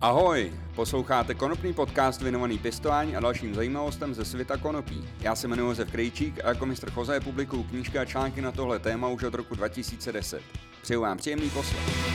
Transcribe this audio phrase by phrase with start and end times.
[0.00, 5.08] Ahoj, posloucháte konopný podcast věnovaný pěstování a dalším zajímavostem ze světa konopí.
[5.20, 8.78] Já se jmenuji Josef Krejčík a jako mistr Choze publikuju knížky a články na tohle
[8.78, 10.42] téma už od roku 2010.
[10.82, 12.07] Přeju vám příjemný poslech.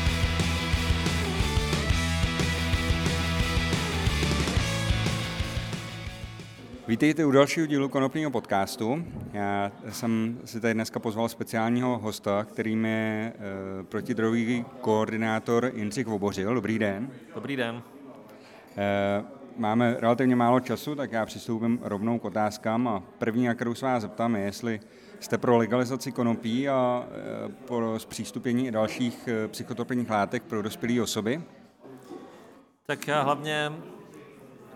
[6.87, 9.05] Vítejte u dalšího dílu konopního podcastu.
[9.33, 13.33] Já jsem si tady dneska pozval speciálního hosta, kterým je
[13.79, 16.53] e, protidrogový koordinátor Jindřich Vobořil.
[16.53, 17.11] Dobrý den.
[17.35, 17.83] Dobrý den.
[18.77, 19.23] E,
[19.57, 22.87] máme relativně málo času, tak já přistoupím rovnou k otázkám.
[22.87, 24.79] A první, na kterou se vás zeptám, je, jestli
[25.19, 27.07] jste pro legalizaci konopí a
[27.47, 31.41] e, pro zpřístupnění dalších psychotropních látek pro dospělé osoby.
[32.85, 33.71] Tak já hlavně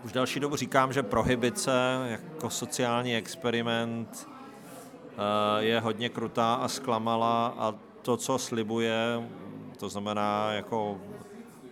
[0.04, 1.72] už další dobu říkám, že prohibice
[2.10, 9.28] jako sociální experiment eh, je hodně krutá a zklamala a to, co slibuje,
[9.78, 11.00] to znamená jako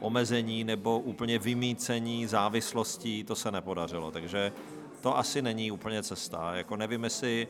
[0.01, 4.11] omezení nebo úplně vymícení závislostí, to se nepodařilo.
[4.11, 4.53] Takže
[5.01, 6.55] to asi není úplně cesta.
[6.55, 7.49] Jako nevím, jestli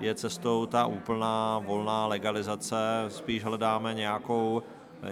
[0.00, 2.76] je cestou ta úplná volná legalizace,
[3.08, 4.62] spíš hledáme nějakou,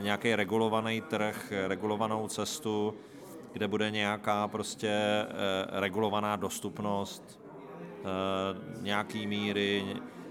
[0.00, 2.94] nějaký regulovaný trh, regulovanou cestu,
[3.52, 5.26] kde bude nějaká prostě eh,
[5.80, 7.40] regulovaná dostupnost,
[7.82, 9.84] eh, nějaký míry,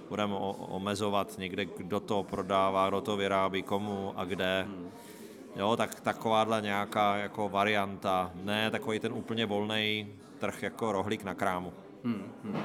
[0.10, 4.68] budeme omezovat někde, kdo to prodává, kdo to vyrábí, komu a kde.
[5.56, 10.08] Jo, tak takováhle nějaká jako varianta, ne takový ten úplně volný
[10.40, 11.74] trh jako rohlík na krámu.
[12.04, 12.62] Hmm, hmm.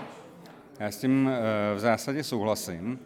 [0.80, 2.98] Já s tím eh, v zásadě souhlasím.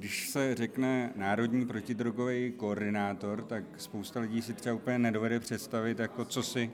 [0.00, 6.24] Když se řekne národní protidrogový koordinátor, tak spousta lidí si třeba úplně nedovede představit, jako
[6.24, 6.70] co, si,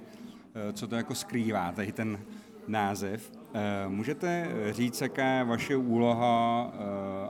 [0.55, 2.21] eh, co to jako skrývá, tady ten
[2.67, 3.33] název.
[3.55, 6.79] Eh, můžete říct, jaká je vaše úloha eh,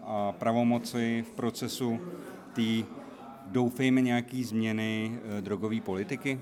[0.02, 2.00] a pravomoci v procesu
[2.52, 2.84] té,
[3.46, 6.40] doufejme, nějaký změny drogové politiky?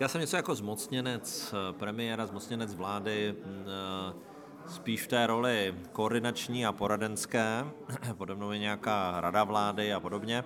[0.00, 3.34] Já jsem něco jako zmocněnec premiéra, zmocněnec vlády,
[4.68, 7.64] spíš v té roli koordinační a poradenské,
[8.18, 10.44] pode mnou je nějaká rada vlády a podobně.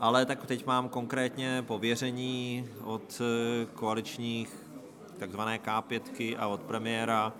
[0.00, 4.66] Ale tak teď mám konkrétně pověření od eh, koaličních
[5.18, 7.32] takzvané K5 a od premiéra,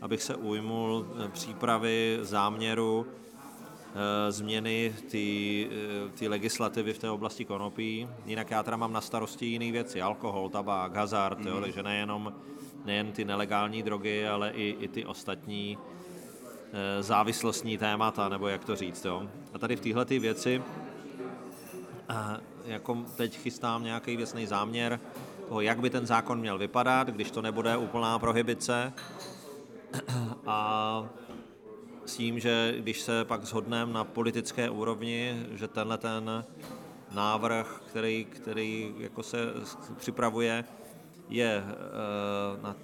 [0.00, 8.08] abych se ujmul eh, přípravy záměru eh, změny ty legislativy v té oblasti konopí.
[8.26, 11.46] Jinak já teda mám na starosti jiné věci, alkohol, tabák, hazard, mm.
[11.46, 11.62] jo, mhm.
[11.62, 12.32] takže nejenom
[12.84, 15.78] nejen ty nelegální drogy, ale i, i ty ostatní
[16.72, 19.04] e, závislostní témata, nebo jak to říct.
[19.04, 19.28] Jo?
[19.54, 20.62] A tady v téhle ty věci,
[22.08, 25.00] e, jako teď chystám nějaký věcný záměr
[25.48, 28.92] toho, jak by ten zákon měl vypadat, když to nebude úplná prohibice.
[30.46, 31.08] A
[32.06, 36.44] s tím, že když se pak shodneme na politické úrovni, že tenhle ten
[37.14, 39.38] návrh, který, který jako se
[39.96, 40.64] připravuje,
[41.34, 42.76] je eh, na,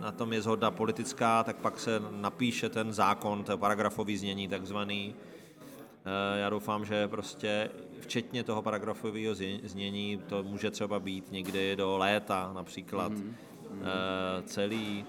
[0.00, 5.14] na tom je zhoda politická, tak pak se napíše ten zákon, to paragrafový znění takzvaný.
[5.14, 7.70] Eh, já doufám, že prostě
[8.00, 9.34] včetně toho paragrafového
[9.64, 14.42] znění to může třeba být někdy do léta například mm-hmm.
[14.44, 15.04] celý.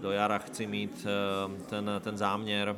[0.00, 1.06] Do jara chci mít
[1.66, 2.76] ten, ten záměr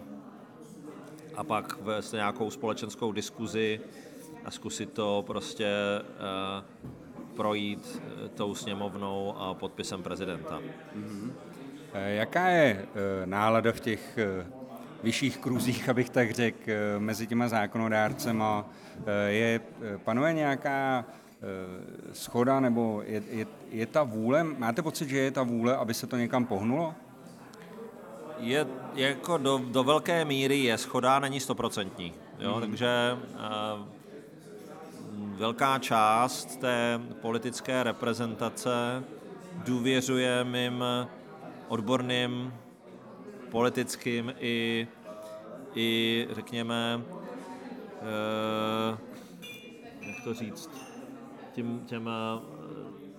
[1.36, 3.80] a pak vést nějakou společenskou diskuzi
[4.44, 5.68] a zkusit to prostě
[7.36, 10.60] projít eh, tou sněmovnou a podpisem prezidenta.
[10.96, 11.32] Mm-hmm.
[11.94, 14.18] Jaká je eh, nálada v těch
[15.02, 18.66] vyšších kruzích, abych tak řekl, mezi těma zákonodárcema?
[19.26, 19.60] Je,
[20.04, 21.04] panuje nějaká
[22.12, 26.06] schoda nebo je, je, je ta vůle, máte pocit, že je ta vůle, aby se
[26.06, 26.94] to někam pohnulo?
[28.38, 32.14] Je, jako do, do velké míry je schoda, není stoprocentní.
[32.38, 32.54] Jo?
[32.54, 32.60] Mm.
[32.60, 32.88] Takže
[35.34, 39.04] velká část té politické reprezentace
[39.64, 40.84] důvěřuje mým
[41.68, 42.54] odborným,
[43.50, 44.88] politickým i,
[45.74, 47.00] i řekněme,
[48.02, 48.98] eh,
[50.00, 50.70] jak to říct,
[51.52, 52.40] tím, těm eh,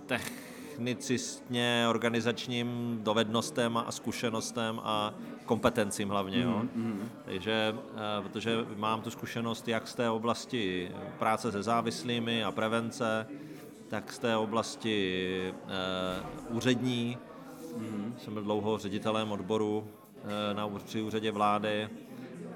[0.06, 5.14] technicistně organizačním dovednostem a zkušenostem a
[5.46, 6.42] kompetencím hlavně.
[6.42, 6.62] Jo?
[6.78, 7.00] Mm-hmm.
[7.26, 13.28] Takže, eh, protože mám tu zkušenost jak z té oblasti práce se závislými a prevence,
[13.88, 15.54] tak z té oblasti
[16.50, 17.18] uh, úřední.
[17.78, 18.14] Mm-hmm.
[18.18, 21.90] Jsem byl dlouho ředitelem odboru uh, na při úřadě vlády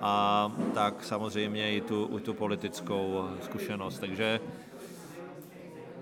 [0.01, 3.99] a tak samozřejmě i tu, i tu politickou zkušenost.
[3.99, 4.39] Takže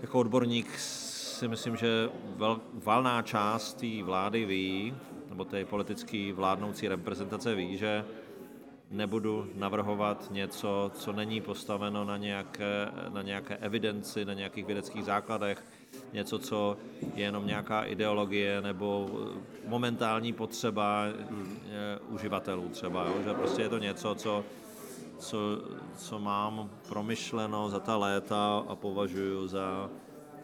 [0.02, 4.94] jako odborník si myslím, že vel, valná část té vlády ví,
[5.38, 8.06] nebo té politické vládnoucí reprezentace ví, že
[8.92, 15.64] nebudu navrhovat něco, co není postaveno na nějaké, na nějaké evidenci, na nějakých vědeckých základech,
[16.14, 16.78] něco, co
[17.16, 19.10] je jenom nějaká ideologie nebo
[19.68, 21.60] momentální potřeba hmm.
[22.10, 23.22] uživatelů třeba, jo?
[23.24, 24.44] že prostě je to něco, co,
[25.20, 25.38] co,
[25.98, 29.90] co mám promyšleno za ta léta a považuji za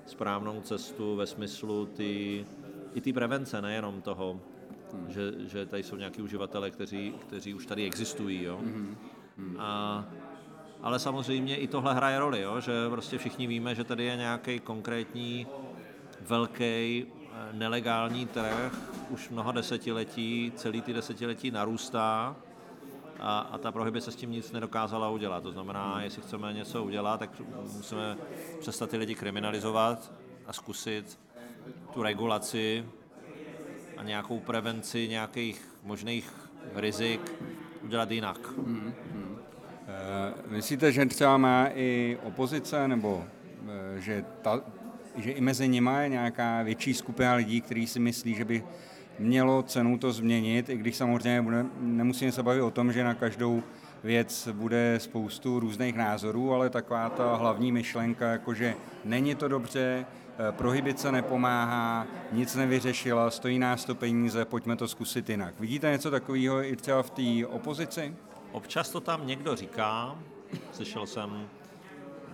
[0.06, 2.46] správnou cestu ve smyslu ty,
[2.94, 4.40] i ty prevence, nejenom toho,
[4.94, 5.12] hmm.
[5.12, 8.44] že, že tady jsou nějaký uživatelé, kteří, kteří už tady existují.
[8.44, 8.58] Jo?
[8.58, 8.98] Hmm.
[9.38, 9.58] Hmm.
[9.60, 10.06] A,
[10.82, 12.60] ale samozřejmě i tohle hraje roli, jo?
[12.60, 15.48] že prostě všichni víme, že tady je nějaký konkrétní
[16.22, 18.74] velký eh, nelegální trh,
[19.10, 22.36] už mnoha desetiletí, celý ty desetiletí narůstá
[23.20, 25.44] a, a ta prohybice s tím nic nedokázala udělat.
[25.44, 27.42] To znamená, jestli chceme něco udělat, tak
[27.74, 28.18] musíme
[28.60, 30.12] přestat ty lidi kriminalizovat
[30.46, 31.20] a zkusit
[31.94, 32.86] tu regulaci
[33.98, 36.34] a nějakou prevenci nějakých možných
[36.76, 37.32] rizik
[37.84, 38.40] udělat jinak.
[38.58, 39.38] Hmm, hmm.
[39.88, 43.24] E, myslíte, že třeba má i opozice, nebo
[43.98, 44.62] e, že, ta,
[45.16, 48.64] že i mezi nimi je nějaká větší skupina lidí, kteří si myslí, že by
[49.20, 53.14] mělo cenu to změnit, i když samozřejmě bude, nemusíme se bavit o tom, že na
[53.14, 53.64] každou
[54.04, 60.52] věc bude spoustu různých názorů, ale taková ta hlavní myšlenka, jakože není to dobře, eh,
[60.52, 65.60] prohybice nepomáhá, nic nevyřešila, stojí nás to peníze, pojďme to zkusit jinak.
[65.60, 68.16] Vidíte něco takového i třeba v té opozici?
[68.52, 70.16] Občas to tam někdo říká,
[70.72, 71.48] slyšel jsem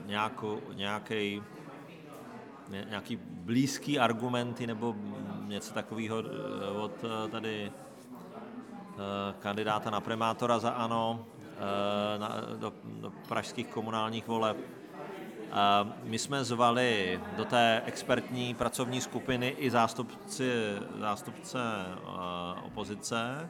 [0.05, 1.43] nějakou, nějaký
[2.89, 4.95] nějaký blízký argumenty nebo
[5.47, 7.71] něco takového eh, od eh, tady
[9.39, 11.25] kandidáta na primátora za ANO
[12.17, 14.57] na, do, do pražských komunálních voleb.
[16.03, 20.51] My jsme zvali do té expertní pracovní skupiny i zástupci,
[20.99, 21.59] zástupce
[22.63, 23.49] opozice.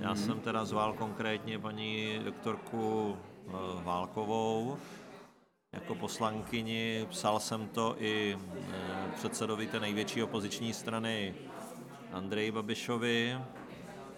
[0.00, 0.16] Já mm.
[0.16, 3.16] jsem teda zval konkrétně paní doktorku
[3.82, 4.76] Válkovou,
[5.72, 11.34] jako poslankyni, psal jsem to i eh, předsedovi té největší opoziční strany
[12.12, 13.38] Andreji Babišovi,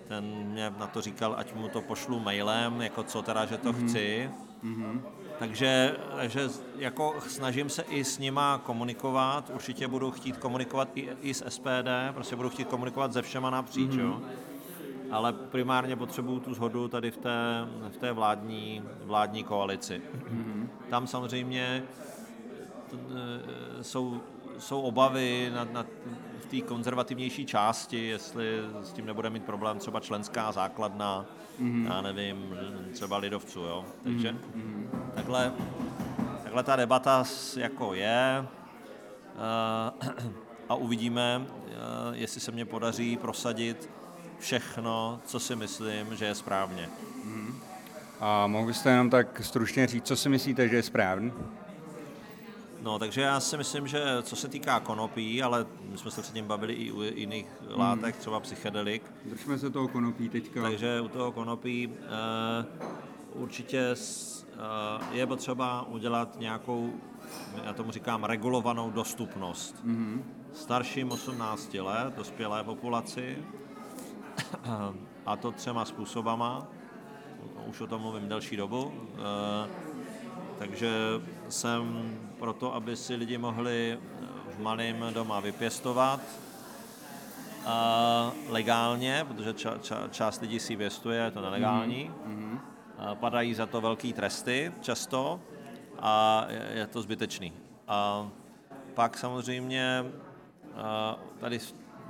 [0.08, 3.72] ten mě na to říkal, ať mu to pošlu mailem, jako co teda, že to
[3.72, 3.88] mm-hmm.
[3.88, 4.30] chci.
[4.64, 5.00] Mm-hmm.
[5.38, 11.34] Takže, takže jako snažím se i s nima komunikovat, určitě budu chtít komunikovat i, i
[11.34, 14.00] s SPD, prostě budu chtít komunikovat se všema napříč, mm-hmm.
[14.00, 14.20] jo
[15.10, 20.02] ale primárně potřebuju tu zhodu tady v té, v té vládní, vládní koalici.
[20.14, 20.68] Mm-hmm.
[20.90, 21.82] Tam samozřejmě
[22.92, 24.20] e, jsou,
[24.58, 25.86] jsou obavy na, na,
[26.40, 31.26] v té konzervativnější části, jestli s tím nebude mít problém třeba členská základna,
[31.60, 31.86] mm-hmm.
[31.86, 32.56] já nevím,
[32.92, 33.84] třeba lidovců, jo.
[34.04, 34.88] Takže mm-hmm.
[35.14, 35.52] takhle,
[36.42, 37.24] takhle ta debata
[37.56, 38.46] jako je
[39.34, 40.10] uh,
[40.68, 41.44] a uvidíme, uh,
[42.12, 43.90] jestli se mě podaří prosadit
[44.38, 46.88] všechno, co si myslím, že je správně.
[47.24, 47.60] Hmm.
[48.20, 51.32] A mohl byste jenom tak stručně říct, co si myslíte, že je správně?
[52.82, 56.46] No, takže já si myslím, že co se týká konopí, ale my jsme se předtím
[56.46, 57.80] bavili i u jiných hmm.
[57.80, 59.02] látek, třeba psychedelik.
[59.24, 60.62] Držme se toho konopí teďka.
[60.62, 66.92] Takže u toho konopí uh, určitě uh, je potřeba udělat nějakou,
[67.64, 69.84] já tomu říkám, regulovanou dostupnost.
[69.86, 70.22] Mm-hmm.
[70.52, 73.38] Starším 18 let, dospělé populaci,
[75.26, 76.66] a to třema způsobama.
[77.66, 78.92] Už o tom mluvím delší dobu.
[79.14, 79.68] Eh,
[80.58, 80.90] takže
[81.48, 83.98] jsem proto, aby si lidi mohli
[84.56, 86.20] v malém doma vypěstovat
[88.48, 92.10] legálně, protože ča, ča, část lidí si pěstuje, je to nelegální.
[92.26, 92.58] Mm-hmm.
[93.14, 95.40] Padají za to velké tresty často
[95.98, 97.52] a je to zbytečný.
[97.88, 98.28] A
[98.94, 100.04] pak samozřejmě
[101.38, 101.60] tady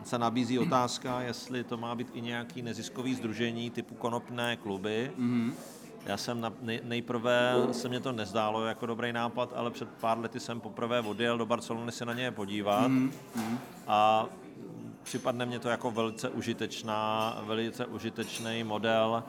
[0.04, 5.12] se nabízí otázka, jestli to má být i nějaký neziskový združení typu konopné kluby.
[5.18, 5.52] Mm-hmm.
[6.08, 10.18] Já jsem na, nej, nejprve, se mě to nezdálo jako dobrý nápad, ale před pár
[10.18, 13.58] lety jsem poprvé odjel do Barcelony se na ně podívat mm-hmm.
[13.86, 14.26] a
[15.02, 19.22] připadne mě to jako velice užitečná, velice užitečný model.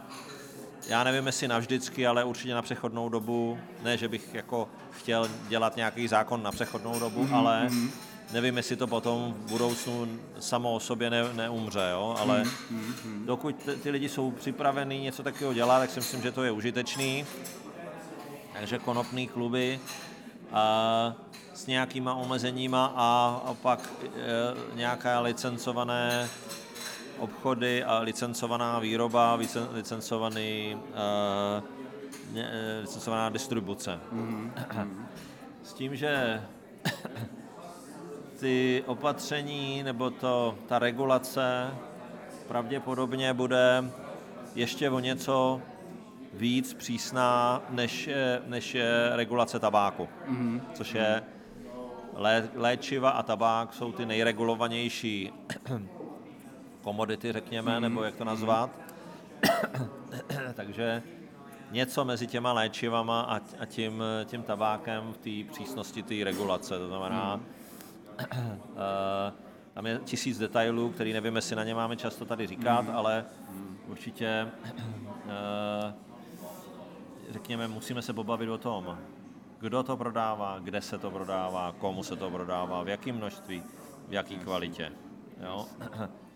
[0.87, 3.59] Já nevím, jestli navždycky, ale určitě na přechodnou dobu.
[3.83, 7.35] Ne, že bych jako chtěl dělat nějaký zákon na přechodnou dobu, mm-hmm.
[7.35, 7.91] ale mhm
[8.33, 12.15] nevím, jestli to potom v budoucnu samo o sobě ne, neumře, jo?
[12.19, 13.25] ale mm, mm, mm.
[13.25, 17.25] dokud ty lidi jsou připravení něco takového dělat, tak si myslím, že to je užitečný.
[18.53, 19.79] Takže konopný kluby
[20.51, 21.13] a
[21.53, 26.29] s nějakýma omezeníma a, a pak e, nějaké licencované
[27.17, 30.77] obchody a licencovaná výroba, licen, licencovaný,
[32.35, 33.99] e, e, licencovaná distribuce.
[34.13, 35.05] Mm-hmm.
[35.63, 36.41] S tím, že
[38.39, 41.73] ty opatření nebo to, ta regulace
[42.47, 43.83] pravděpodobně bude
[44.55, 45.61] ještě o něco
[46.33, 50.61] víc přísná, než je, než je regulace tabáku, mm-hmm.
[50.73, 51.23] což je
[52.13, 55.33] lé, léčiva a tabák jsou ty nejregulovanější
[56.81, 57.81] komodity, řekněme, mm-hmm.
[57.81, 58.69] nebo jak to nazvat.
[60.53, 61.03] Takže
[61.71, 66.77] něco mezi těma léčivama a, a tím, tím tabákem v té přísnosti té regulace.
[66.77, 67.45] To znamená, mm.
[68.19, 68.77] Uh,
[69.73, 72.95] tam je tisíc detailů, který nevím, jestli na ně máme často tady říkat, mm.
[72.95, 73.25] ale
[73.87, 75.93] určitě uh,
[77.29, 78.97] řekněme, musíme se pobavit o tom,
[79.59, 83.63] kdo to prodává, kde se to prodává, komu se to prodává, v jakém množství,
[84.07, 84.91] v jaké kvalitě,
[85.43, 85.65] jo?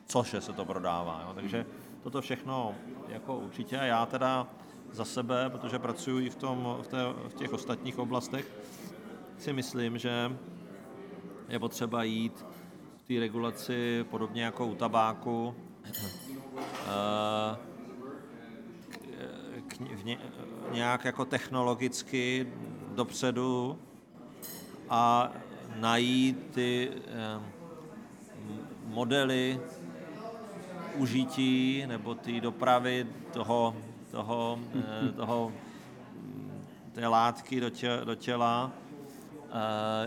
[0.06, 1.24] cože se to prodává.
[1.28, 1.34] Jo?
[1.34, 1.66] Takže
[2.04, 2.75] toto všechno
[3.08, 4.48] jako určitě a já teda
[4.92, 6.98] za sebe, protože pracuji i v, tom, v, té,
[7.28, 8.52] v těch ostatních oblastech,
[9.38, 10.38] si myslím, že
[11.54, 12.46] je potřeba jít
[12.98, 15.56] v té regulaci podobně jako u tabáku.
[15.86, 17.58] Eh,
[19.68, 20.20] k, k,
[20.72, 22.48] nějak jako technologicky
[22.96, 23.80] dopředu
[24.90, 25.32] a
[25.76, 27.42] najít ty eh,
[28.86, 29.60] modely
[30.96, 33.76] užití nebo ty dopravy toho,
[34.12, 35.54] toho, eh, toho
[36.92, 38.72] té látky do, tě, do těla.
[38.72, 38.83] eh,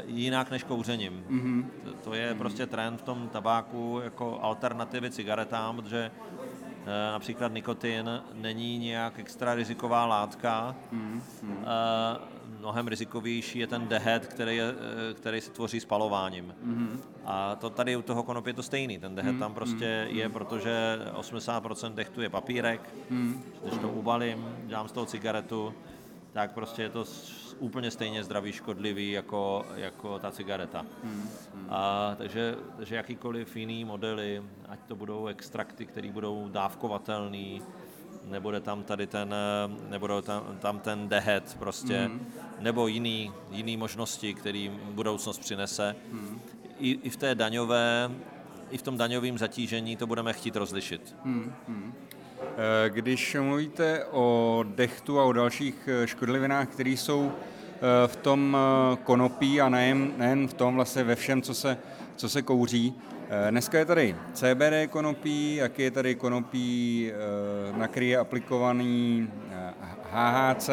[0.07, 1.25] jinak než kouřením.
[1.31, 1.65] Mm-hmm.
[1.85, 2.38] To, to je mm-hmm.
[2.38, 6.11] prostě trend v tom tabáku jako alternativy cigaretám, protože
[6.87, 10.75] Eh, například nikotin není nějak extra riziková látka.
[10.93, 11.65] Mm, mm.
[12.59, 14.65] Mnohem rizikovější je ten dehet, který, je,
[15.11, 16.55] eh, který se tvoří spalováním.
[16.62, 17.00] Mm.
[17.25, 18.99] A to tady u toho konopí je to stejný.
[18.99, 22.95] Ten dehet mm, tam prostě mm, je, protože 80% dechtu je papírek.
[23.11, 23.43] Mm.
[23.62, 25.75] Když to ubalím, dělám z toho cigaretu,
[26.33, 27.05] tak prostě je to
[27.58, 30.86] úplně stejně zdravý, škodlivý jako, jako ta cigareta.
[31.04, 31.66] Hmm, hmm.
[31.70, 37.60] A, takže, takže jakýkoliv jiný modely, ať to budou extrakty, které budou dávkovatelné,
[38.25, 39.34] nebude tam tady ten,
[39.88, 42.32] nebude tam, tam ten dehet prostě, hmm.
[42.60, 45.96] nebo jiný, jiný možnosti, který budoucnost přinese.
[46.12, 46.40] Hmm.
[46.78, 48.10] I, I v té daňové,
[48.70, 51.16] i v tom daňovém zatížení to budeme chtít rozlišit.
[51.25, 51.54] Hmm.
[51.68, 51.94] Hmm.
[52.40, 58.57] Eh, když mluvíte o dechtu a o dalších eh, škodlivinách, které jsou eh, v tom
[59.05, 61.78] konopí a nejen, nejen v tom, vlastně ve všem, co se,
[62.16, 62.95] co se kouří,
[63.50, 67.12] Dneska je tady CBD konopí, jak je tady konopí,
[67.76, 69.31] na který je aplikovaný
[70.11, 70.71] HHC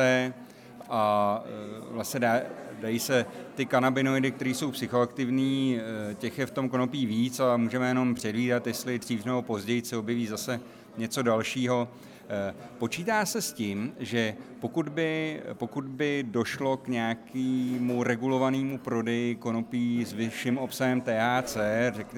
[0.90, 1.44] a
[1.92, 2.42] vlastně dá,
[2.82, 5.80] dají se ty kanabinoidy, které jsou psychoaktivní,
[6.18, 9.98] těch je v tom konopí víc a můžeme jenom předvídat, jestli dřív nebo později se
[9.98, 10.60] objeví zase
[10.98, 11.88] něco dalšího.
[12.30, 19.36] Eh, počítá se s tím, že pokud by, pokud by došlo k nějakému regulovanému prodeji
[19.36, 21.58] konopí s vyšším obsahem THC,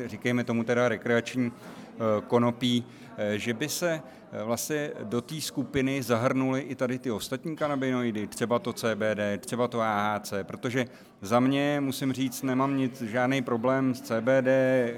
[0.05, 2.85] říkejme tomu teda rekreační eh, konopí,
[3.35, 4.01] že by se
[4.43, 9.81] vlastně do té skupiny zahrnuly i tady ty ostatní kanabinoidy, třeba to CBD, třeba to
[9.81, 10.85] AHC, protože
[11.21, 14.93] za mě, musím říct, nemám nic, žádný problém s CBD, eh,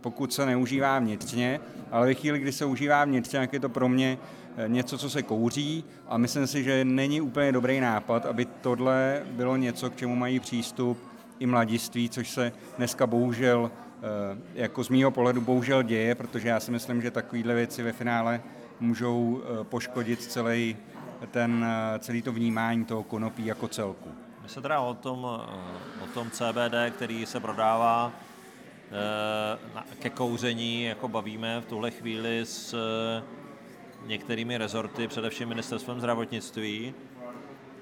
[0.00, 3.88] pokud se neužívá vnitřně, ale ve chvíli, kdy se užívá vnitřně, tak je to pro
[3.88, 4.18] mě
[4.56, 9.22] eh, něco, co se kouří a myslím si, že není úplně dobrý nápad, aby tohle
[9.30, 10.98] bylo něco, k čemu mají přístup
[11.38, 13.85] i mladiství, což se dneska bohužel Eh,
[14.54, 18.40] jako z mýho pohledu bohužel děje, protože já si myslím, že takovéhle věci ve finále
[18.80, 20.76] můžou eh, poškodit celý,
[21.30, 24.10] ten, eh, celý to vnímání toho konopí jako celku.
[24.42, 25.24] My se teda o tom,
[26.04, 28.12] o tom CBD, který se prodává
[29.98, 32.76] ke kouření, jako bavíme v tuhle chvíli s
[34.06, 36.94] některými rezorty, především ministerstvem zdravotnictví.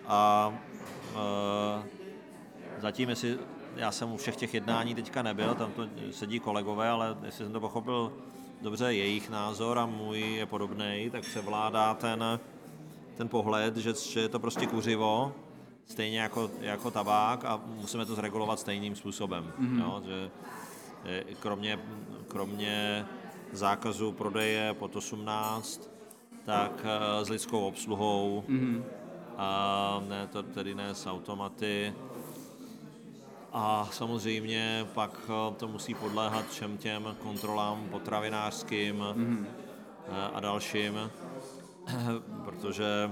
[0.07, 0.53] A
[2.79, 3.39] zatím, jestli
[3.77, 7.53] já jsem u všech těch jednání teďka nebyl, tam to sedí kolegové, ale jestli jsem
[7.53, 8.13] to pochopil
[8.63, 12.41] dobře, jejich názor a můj je podobný, tak převládá ten,
[13.17, 15.33] ten pohled, že, že je to prostě kuřivo,
[15.87, 19.53] stejně jako, jako tabák a musíme to zregulovat stejným způsobem.
[19.59, 19.81] Mm-hmm.
[19.81, 20.31] Jo, že
[21.41, 21.79] kromě,
[22.29, 23.07] kromě
[23.53, 25.91] zákazu prodeje pod 18,
[26.45, 28.83] tak eh, s lidskou obsluhou, mm-hmm.
[29.37, 31.95] a ne, to tedy ne s automaty,
[33.55, 39.47] a samozřejmě pak eh, to musí podléhat všem těm kontrolám potravinářským mm-hmm.
[40.35, 41.11] a dalším,
[42.45, 43.11] protože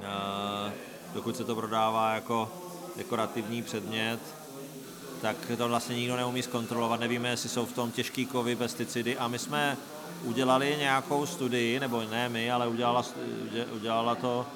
[0.00, 0.72] eh,
[1.14, 2.50] dokud se to prodává jako
[2.96, 4.20] dekorativní předmět,
[5.20, 9.28] tak to vlastně nikdo neumí zkontrolovat, nevíme, jestli jsou v tom těžký kovy, pesticidy a
[9.28, 9.76] my jsme
[10.22, 13.04] udělali nějakou studii, nebo ne my, ale udělala,
[13.72, 14.46] udělala to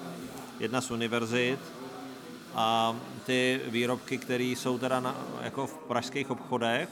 [0.61, 1.61] jedna z univerzit,
[2.55, 2.97] a
[3.29, 6.89] ty výrobky, které jsou teda na, jako v pražských obchodech,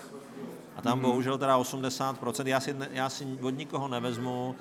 [0.76, 1.04] a tam mm.
[1.04, 4.54] bohužel teda 80%, já si, já si od nikoho nevezmu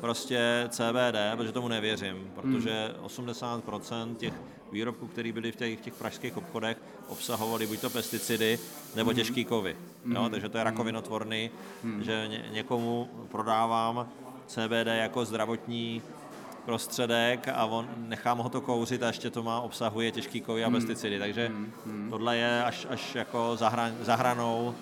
[0.00, 4.34] prostě CBD, protože tomu nevěřím, protože 80% těch
[4.72, 6.76] výrobků, které byly v těch, v těch pražských obchodech,
[7.08, 8.58] obsahovaly buď to pesticidy,
[8.96, 9.76] nebo těžký kovy.
[10.14, 10.28] Jo?
[10.28, 11.50] Takže to je rakovinotvorný,
[12.00, 14.08] že ně, někomu prodávám
[14.46, 16.02] CBD jako zdravotní
[16.64, 20.70] prostředek a on nechám ho to kouřit a ještě to má, obsahuje těžký kovy a
[20.70, 21.18] pesticidy.
[21.18, 21.52] Takže
[22.10, 24.74] tohle je až, až jako za, hran, za hranou,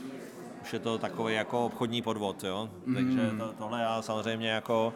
[0.62, 2.44] už je to takový jako obchodní podvod.
[2.44, 2.68] Jo?
[2.94, 4.94] Takže to, tohle já samozřejmě jako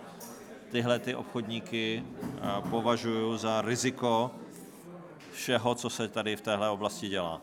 [0.70, 2.04] tyhle ty obchodníky
[2.42, 4.30] a, považuji za riziko
[5.32, 7.40] všeho, co se tady v téhle oblasti dělá.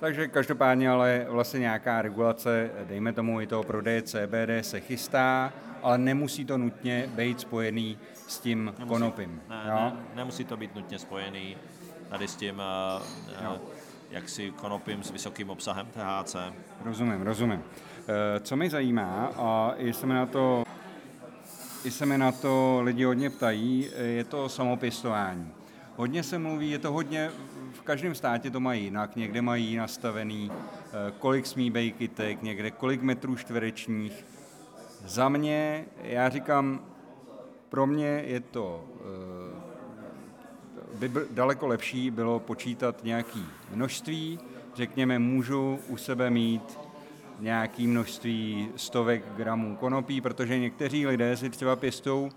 [0.00, 5.98] Takže každopádně ale vlastně nějaká regulace, dejme tomu i toho prodeje CBD se chystá, ale
[5.98, 8.84] nemusí to nutně být spojený s tím Nemusí.
[8.88, 9.40] konopím.
[9.48, 9.74] Ne, jo?
[9.74, 11.56] ne, nemusí to být nutně spojený
[12.08, 12.62] tady s tím
[12.98, 13.50] uh, Jo.
[13.62, 13.68] uh,
[14.10, 16.36] jaksi konopím s vysokým obsahem THC.
[16.84, 17.62] Rozumím, rozumím.
[18.08, 20.64] Eh, Co mě zajímá, a i se mi na to,
[21.84, 25.52] i se mi na to lidi hodně ptají, je to samopěstování.
[25.96, 27.30] Hodně se mluví, je to hodně,
[27.72, 30.50] v každém státě to mají jinak, někde mají nastavený,
[31.18, 34.24] kolik smí být kytek, někde kolik metrů čtverečních.
[35.04, 36.80] Za mě, já říkám,
[37.68, 39.70] pro mě je to eh,
[41.08, 44.38] by daleko lepší bylo počítat nějaký množství.
[44.74, 46.78] Řekněme, můžu u sebe mít
[47.40, 52.28] nějaké množství stovek gramů konopí, protože někteří lidé si třeba pěstou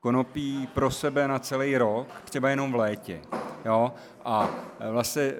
[0.00, 3.20] konopí pro sebe na celý rok, třeba jenom v létě.
[3.64, 3.92] Jo?
[4.24, 4.50] A
[4.80, 5.34] e, vlastně e,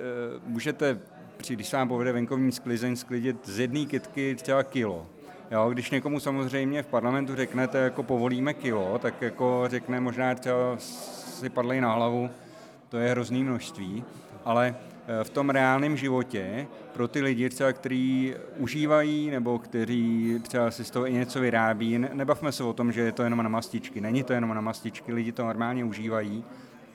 [0.44, 1.00] můžete,
[1.48, 5.06] když se vám povede venkovní sklizeň, sklidit z jedné kytky třeba kilo.
[5.50, 10.76] Jo, když někomu samozřejmě v parlamentu řeknete, jako povolíme kilo, tak jako řekne možná třeba
[10.78, 12.30] si padlej na hlavu,
[12.88, 14.04] to je hrozný množství,
[14.44, 14.74] ale
[15.20, 20.84] eh, v tom reálném životě pro ty lidi třeba, kteří užívají nebo kteří třeba si
[20.84, 23.48] z toho i něco vyrábí, ne- nebavme se o tom, že je to jenom na
[23.48, 26.44] mastičky, není to jenom na mastičky, lidi to normálně užívají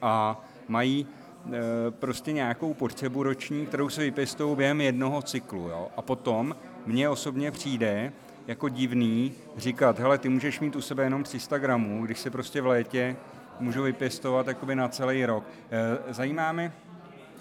[0.02, 1.08] a mají
[1.48, 1.52] eh,
[1.90, 5.68] prostě nějakou potřebu roční, kterou se vypěstou během jednoho cyklu.
[5.70, 5.88] Jo?
[5.98, 8.14] A potom mně osobně přijde
[8.48, 12.62] jako divný říkat, hele, ty můžeš mít u sebe jenom 300 gramů, když se prostě
[12.62, 13.16] v létě
[13.60, 15.44] můžu vypěstovat jakoby na celý rok.
[15.72, 16.74] Eh, Zajímá mě,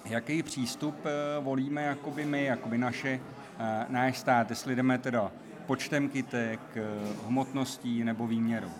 [0.04, 3.20] jaký přístup eh, volíme jakoby my, jakoby naše,
[3.58, 5.32] eh, náš stát, jestli jdeme teda
[5.66, 6.60] počtem kytek,
[7.26, 8.70] hmotností nebo výměrou.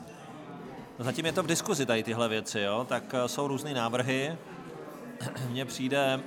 [0.99, 2.87] No zatím je to v diskuzi tady tyhle věci, jo?
[2.89, 4.39] tak jsou různé návrhy.
[5.51, 6.21] Mně přijde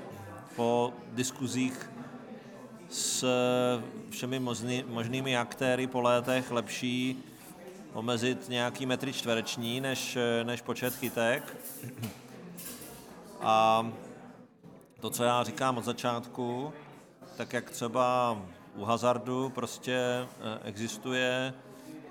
[0.56, 1.90] po diskuzích
[2.90, 3.26] s
[4.10, 7.24] všemi možný, možnými aktéry po létech lepší
[7.94, 11.58] omezit nějaký metry čtvereční než, než počet chytek.
[13.42, 13.88] A
[15.00, 16.74] to, co já říkám od začátku,
[17.38, 18.38] tak jak třeba
[18.76, 20.28] u hazardu prostě eh,
[20.64, 21.54] existuje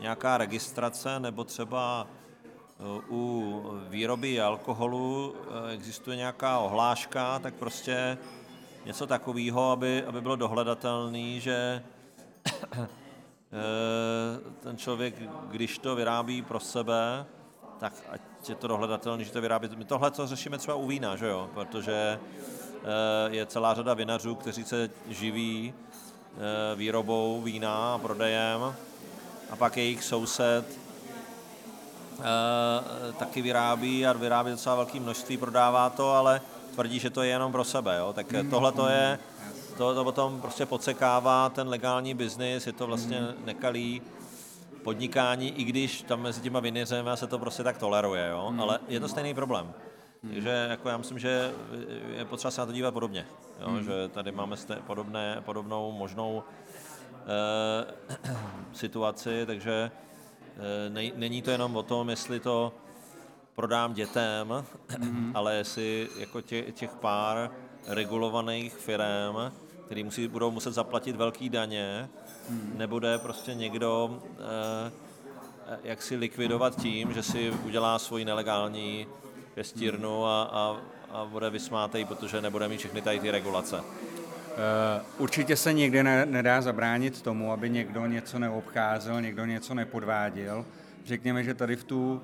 [0.01, 8.19] nějaká registrace, nebo třeba eh, u výroby alkoholu eh, existuje nějaká ohláška, tak prostě
[8.87, 11.83] něco takového, aby, aby bylo dohledatelný, že
[12.73, 12.89] eh,
[14.63, 15.15] ten člověk,
[15.51, 17.27] když to vyrábí pro sebe,
[17.81, 19.69] tak ať je to dohledatelný, že to vyrábí.
[19.77, 21.51] My tohle to řešíme třeba u vína, že jo?
[21.55, 22.79] protože eh,
[23.31, 28.75] je celá řada vinařů, kteří se živí eh, výrobou vína a prodejem
[29.51, 30.87] a pak jejich soused
[33.19, 36.41] taky vyrábí a vyrábí docela velké množství, prodává to, ale
[36.77, 37.97] tvrdí, že to je jenom pro sebe.
[37.99, 38.13] Jo?
[38.13, 39.19] Tak tohle to je,
[39.77, 44.03] to, to potom prostě podsekává ten legální biznis, je to vlastně nekalý
[44.85, 48.55] podnikání, i když tam mezi těma viniřemi se to prostě tak toleruje, jo?
[48.59, 49.73] ale je to stejný problém.
[50.33, 51.53] Takže jako já myslím, že
[52.17, 53.27] je potřeba se na to dívat podobně,
[53.61, 53.83] jo?
[53.83, 56.43] že tady máme podobné, podobnou možnou
[57.27, 57.95] eh,
[58.73, 59.91] situaci, takže
[60.57, 62.73] eh, nej, není to jenom o tom, jestli to
[63.57, 64.65] prodám dětem,
[65.35, 67.51] ale jestli jako tě, těch pár
[67.87, 69.37] regulovaných firm,
[69.87, 72.09] který musí, budou muset zaplatit velký daně,
[72.75, 74.21] nebude prostě někdo
[74.87, 74.91] eh,
[75.85, 79.07] jak si likvidovat tím, že si udělá svoji nelegální
[79.55, 80.77] pěstírnu a, a,
[81.11, 83.81] a bude vysmátej, protože nebude mít všechny tady ty regulace.
[83.81, 90.65] Eh, Určitě se nikdy ne, nedá zabránit tomu, aby někdo něco neobcházel, někdo něco nepodváděl.
[91.05, 92.23] Řekněme, že tady v tu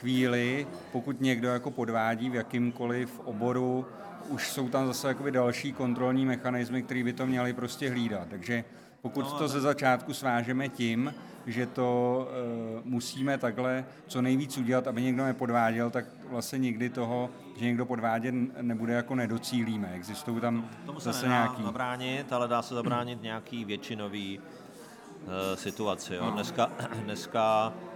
[0.00, 3.86] chvíli, pokud někdo jako podvádí v jakýmkoliv oboru,
[4.28, 8.28] už jsou tam zase jakoby další kontrolní mechanismy, které by to měly prostě hlídat.
[8.30, 8.64] Takže
[9.02, 11.14] pokud No, to ze začátku svážeme tím,
[11.46, 17.30] že to e, musíme takhle co nejvíc udělat, aby někdo nepodváděl, tak vlastně nikdy toho,
[17.56, 19.92] že někdo podvádět nebude, jako nedocílíme.
[19.94, 21.62] Existují tam Tomu se zase nějaký...
[21.62, 26.14] zabránit, ale dá se zabránit nějaký většinový uh, situaci.
[26.14, 26.30] Jo.
[26.30, 26.70] Dneska,
[27.04, 27.93] dneska e,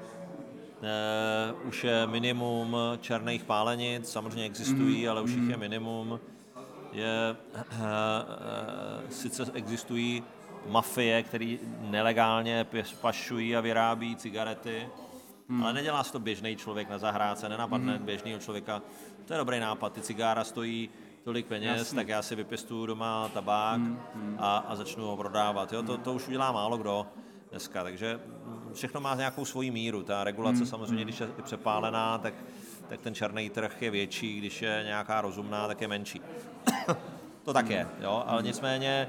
[1.64, 5.11] už je minimum černých pálenic, samozřejmě existují, mm.
[5.11, 6.21] ale už jich je minimum.
[6.93, 10.23] Je, e, e, sice existují
[10.67, 12.67] mafie, které nelegálně
[13.01, 14.88] pašují a vyrábí cigarety,
[15.49, 15.62] hmm.
[15.62, 18.07] ale nedělá se to běžný člověk na zahrádce, nenapadne hmm.
[18.07, 18.83] běžného člověka.
[19.25, 20.91] To je dobrý nápad, ty cigára stojí
[21.25, 21.97] tolik peněz, Jasně.
[21.97, 24.37] tak já si vypěstuju doma tabák hmm.
[24.38, 25.73] A, a začnu ho prodávat.
[25.73, 25.83] Jo?
[25.83, 27.07] To, to už udělá málo kdo
[27.51, 28.21] dneska, takže
[28.79, 30.03] všechno má nějakou svoji míru.
[30.03, 30.67] Ta regulace hmm.
[30.67, 32.35] samozřejmě, když je přepálená, tak,
[32.88, 36.21] tak ten černý trh je větší, když je nějaká rozumná, tak je menší.
[37.45, 38.25] to tak je, jo?
[38.27, 39.09] ale nicméně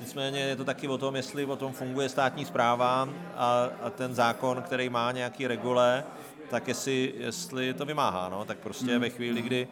[0.00, 4.14] Nicméně je to taky o tom, jestli o tom funguje státní zpráva a, a ten
[4.14, 6.04] zákon, který má nějaký regule,
[6.50, 8.28] tak jestli, jestli to vymáhá.
[8.28, 8.44] No?
[8.44, 9.00] Tak prostě hmm.
[9.00, 9.68] ve chvíli, kdy,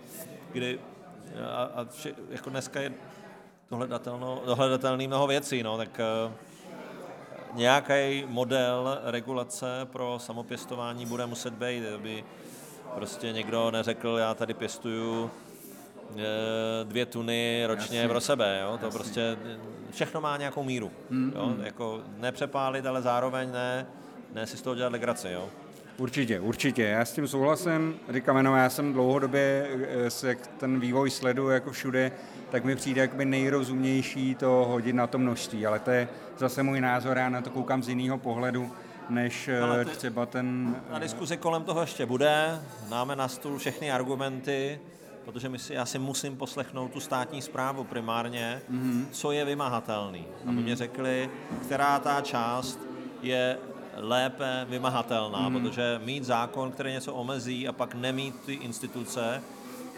[0.53, 0.79] kdy
[1.53, 2.93] a, a vše, jako dneska je
[4.47, 6.33] dohledatelný mnoho věcí, no, tak uh,
[7.55, 12.25] nějaký model regulace pro samopěstování bude muset být, aby
[12.95, 15.31] prostě někdo neřekl, já tady pěstuju
[16.17, 18.09] Eh, dvě tuny ročně Jasně.
[18.09, 18.59] pro sebe.
[18.63, 18.79] Jo?
[18.79, 18.99] To Jasně.
[18.99, 19.37] prostě
[19.91, 20.91] všechno má nějakou míru.
[21.11, 21.47] Mm, jo?
[21.47, 21.65] Mm.
[21.65, 23.87] Jako nepřepálit, ale zároveň ne,
[24.35, 25.29] ne si z toho dělat legraci.
[25.31, 25.49] Jo?
[25.97, 26.83] Určitě, určitě.
[26.83, 27.97] Já s tím souhlasím.
[28.09, 29.67] Říkám jenom, já jsem dlouhodobě,
[30.23, 32.13] eh, jak ten vývoj sleduju jako všude,
[32.53, 36.81] tak mi přijde jakoby nejrozumnější to hodit na to množství, ale to je zase můj
[36.81, 38.71] názor, já na to koukám z jiného pohledu,
[39.09, 40.77] než eh, ty, třeba ten...
[40.91, 44.81] Na diskuzi kolem toho ještě bude, máme na stůl všechny argumenty,
[45.25, 49.05] protože my si, já si musím poslechnout tu státní zprávu primárně, mm-hmm.
[49.11, 50.21] co je vymahatelný.
[50.21, 50.49] Mm-hmm.
[50.49, 51.31] Aby mě řekli,
[51.63, 52.79] která ta část
[53.23, 53.59] je
[53.97, 55.63] lépe vymahatelná, mm-hmm.
[55.63, 59.43] protože mít zákon, který něco omezí a pak nemít ty instituce,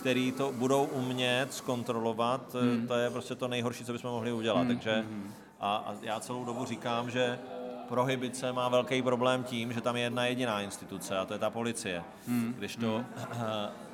[0.05, 2.87] který to budou umět zkontrolovat, mm.
[2.87, 4.63] to je prostě to nejhorší, co bychom mohli udělat.
[4.63, 4.69] Mm.
[4.69, 5.31] Takže mm-hmm.
[5.61, 7.39] a, a já celou dobu říkám, že
[7.89, 11.51] prohybice má velký problém tím, že tam je jedna jediná instituce a to je ta
[11.51, 12.03] policie.
[12.29, 12.55] Hmm.
[12.59, 13.07] Když to, hmm.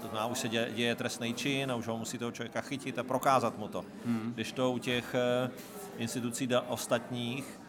[0.03, 2.99] to znamená, už se děje, děje trestný čin a už ho musí toho člověka chytit
[2.99, 3.85] a prokázat mu to.
[4.07, 4.33] Hmm.
[4.35, 5.51] Když to u těch eh,
[5.99, 7.61] institucí ostatních,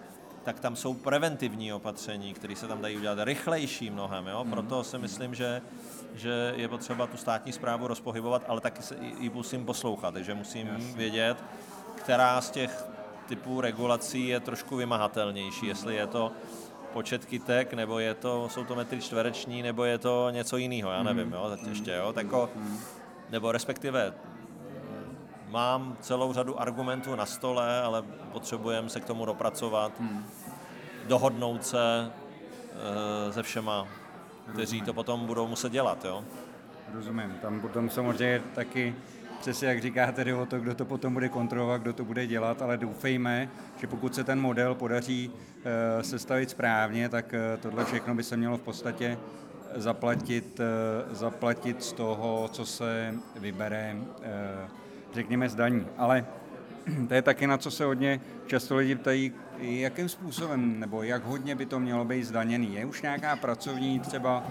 [0.43, 4.27] tak tam jsou preventivní opatření, které se tam dají udělat rychlejší mnohem.
[4.27, 4.41] Jo?
[4.41, 4.51] Hmm.
[4.51, 5.61] Proto si myslím, že,
[6.15, 8.81] že je potřeba tu státní zprávu rozpohybovat, ale taky
[9.19, 10.93] ji musím poslouchat, takže musím Jasně.
[10.95, 11.43] vědět,
[11.95, 12.85] která z těch
[13.27, 16.31] typů regulací je trošku vymahatelnější, jestli je to
[16.93, 21.03] počet kytek, nebo je to, jsou to metry čtvereční, nebo je to něco jiného, já
[21.03, 22.49] nevím, jo, zatím ještě, jo, tako,
[23.29, 24.13] nebo respektive
[25.49, 29.91] mám celou řadu argumentů na stole, ale potřebujeme se k tomu dopracovat,
[31.07, 32.11] dohodnout se
[33.29, 33.87] e, se všema,
[34.53, 36.23] kteří to potom budou muset dělat, jo.
[36.93, 38.95] Rozumím, tam potom samozřejmě taky
[39.39, 42.61] přesně jak říkáte, jde o to, kdo to potom bude kontrolovat, kdo to bude dělat,
[42.61, 48.15] ale doufejme, že pokud se ten model podaří uh, sestavit správně, tak uh, tohle všechno
[48.15, 49.17] by se mělo v podstatě
[49.75, 53.95] zaplatit, uh, zaplatit z toho, co se vybere,
[55.13, 55.87] řekněme, z daní.
[55.97, 56.25] Ale
[57.07, 61.55] to je taky na co se hodně často lidi ptají, jakým způsobem nebo jak hodně
[61.55, 62.75] by to mělo být zdaněný.
[62.75, 64.43] Je už nějaká pracovní třeba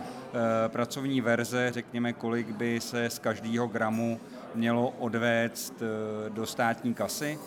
[0.68, 4.20] pracovní verze, řekněme, kolik by se z každého gramu
[4.54, 7.38] mělo odvést eh, do státní kasy.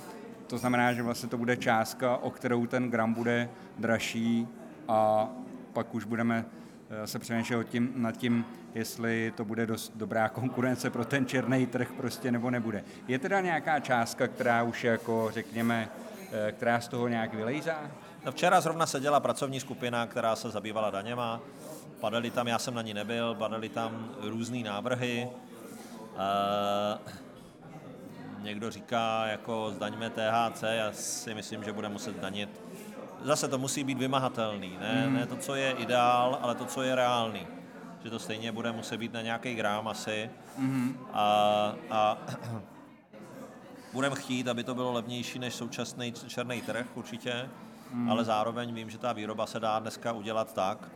[0.47, 4.47] To znamená, že vlastně to bude částka, o kterou ten gram bude dražší
[4.87, 5.29] a
[5.73, 6.62] pak už budeme eh,
[7.05, 11.91] se přemýšlet tím, nad tím, jestli to bude dost dobrá konkurence pro ten černý trh
[11.97, 12.83] prostě nebo nebude.
[13.07, 15.89] Je teda nějaká částka, která už jako řekněme,
[16.31, 17.91] eh, která z toho nějak vylejzá?
[18.25, 21.41] No včera zrovna seděla pracovní skupina, která se zabývala daněma.
[21.99, 25.29] Padaly tam, já jsem na ní nebyl, padaly tam různé návrhy.
[26.13, 27.13] Uh,
[28.43, 32.62] někdo říká, jako zdaňme THC, já si myslím, že bude muset zdanit.
[33.23, 35.13] Zase to musí být vymahatelný, ne, mm.
[35.13, 37.47] ne to, co je ideál, ale to, co je reálný.
[38.03, 40.29] Že to stejně bude muset být na nějaký grám asi.
[40.57, 40.97] Mm.
[41.13, 42.17] A, a
[43.93, 47.49] budeme chtít, aby to bylo levnější než současný černý trh určitě,
[47.91, 48.11] mm.
[48.11, 50.89] ale zároveň vím, že ta výroba se dá dneska udělat tak,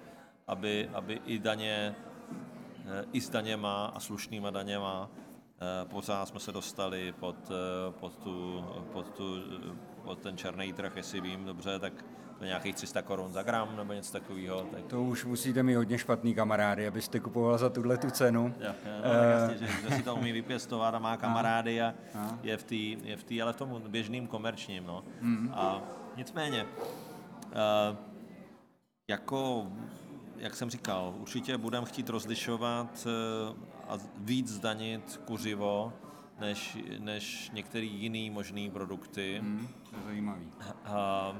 [0.47, 1.95] aby, aby i daně
[2.87, 5.09] Eh, i s daněma a slušnýma daněma.
[5.11, 9.23] Eh, pořád jsme se dostali pod, eh, pod, tu, pod, tu,
[10.07, 11.93] pod ten černý trh, jestli vím dobře, tak
[12.39, 14.61] to nějakých 300 korun za gram nebo něco takového.
[14.61, 14.85] Tak...
[14.85, 18.55] To už musíte mít hodně špatný kamarády, abyste kupoval za tuhle tu cenu.
[18.59, 19.31] Jo, jo, no, uh...
[19.31, 22.39] jasně, že, že si to umí vypěstovat a má kamarády a, a.
[22.43, 24.85] je v té, je v tý, ale v tom běžným komerčním.
[24.85, 25.03] No.
[25.21, 25.51] Mm.
[25.53, 25.81] A
[26.15, 26.65] nicméně,
[27.45, 27.97] uh,
[29.09, 29.67] jako
[30.37, 33.55] jak jsem říkal, určitě budeme chtít rozlišovat eh,
[33.87, 35.93] a víc zdanit kuřivo,
[36.39, 39.37] než, než některé jiné možné produkty.
[39.41, 40.47] Hmm, to je zajímavý.
[40.85, 41.35] A,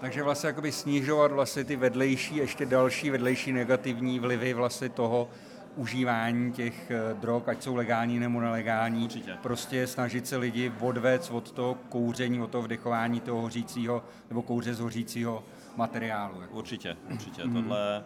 [0.00, 5.28] Takže vlastně jakoby snižovat vlastně ty vedlejší, ještě další vedlejší negativní vlivy vlastně toho
[5.76, 9.04] užívání těch eh, drog, ať jsou legální nebo nelegální.
[9.04, 9.38] Určitě.
[9.42, 14.74] Prostě snažit se lidi odvést od toho kouření, od toho vdechování toho hořícího nebo kouře
[14.74, 15.44] z hořícího
[15.76, 16.40] materiálu.
[16.40, 16.54] Jako.
[16.54, 17.44] Určitě, určitě.
[17.44, 17.54] Mm.
[17.54, 18.04] Tohle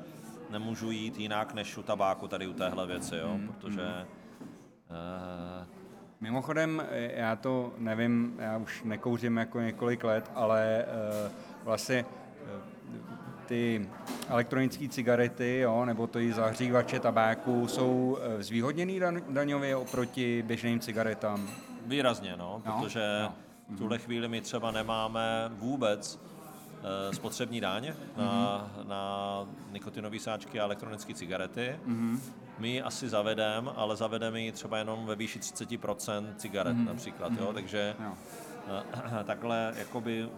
[0.50, 3.38] nemůžu jít jinak než u tabáku tady u téhle věci, jo?
[3.38, 3.48] Mm.
[3.48, 4.15] protože uh,
[6.20, 10.85] Mimochodem, já to nevím, já už nekouřím jako několik let, ale
[11.25, 11.33] uh,
[11.64, 12.05] vlastně
[13.46, 13.88] ty
[14.29, 21.49] elektronické cigarety, jo, nebo to i zahřívače tabáku jsou zvýhodněný daňově oproti běžným cigaretám?
[21.87, 23.35] Výrazně, no, no protože no.
[23.75, 26.20] v tuhle chvíli my třeba nemáme vůbec
[27.12, 28.88] spotřební daň na, mm-hmm.
[28.88, 31.81] na nikotinové sáčky a elektronické cigarety.
[31.87, 32.20] Mm-hmm.
[32.59, 36.87] My ji asi zavedeme, ale zavedeme ji třeba jenom ve výši 30% cigaret mm-hmm.
[36.87, 37.42] například, mm-hmm.
[37.42, 38.11] jo, takže jo.
[38.11, 40.29] Uh, takhle jakoby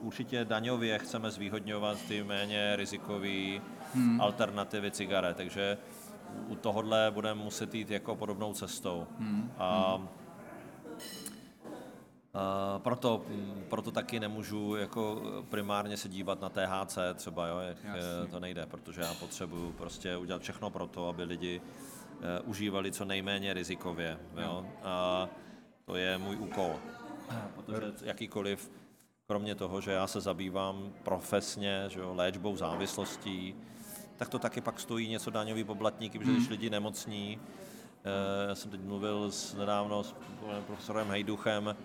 [0.00, 3.60] určitě daňově chceme zvýhodňovat ty méně rizikové
[3.94, 4.20] hmm.
[4.20, 5.78] alternativy cigaret, takže
[6.48, 9.06] u tohohle budeme muset jít jako podobnou cestou.
[9.18, 9.52] Hmm.
[9.58, 10.08] A, hmm.
[12.38, 13.24] A proto,
[13.68, 18.30] proto taky nemůžu jako primárně se dívat na THC třeba, jo, jak Jasně.
[18.30, 23.04] to nejde, protože já potřebuju prostě udělat všechno pro to, aby lidi uh, užívali co
[23.04, 24.18] nejméně rizikově.
[24.36, 24.66] Jo.
[24.84, 25.28] A
[25.84, 26.76] to je můj úkol.
[27.54, 28.70] Protože jakýkoliv
[29.26, 33.54] kromě toho, že já se zabývám profesně že jo, léčbou závislostí,
[34.16, 36.50] tak to taky pak stojí něco daňový poplatníky, protože když hmm.
[36.50, 37.40] lidi nemocní,
[38.04, 40.14] eh, já jsem teď mluvil s, nedávno s
[40.66, 41.76] profesorem Hejduchem,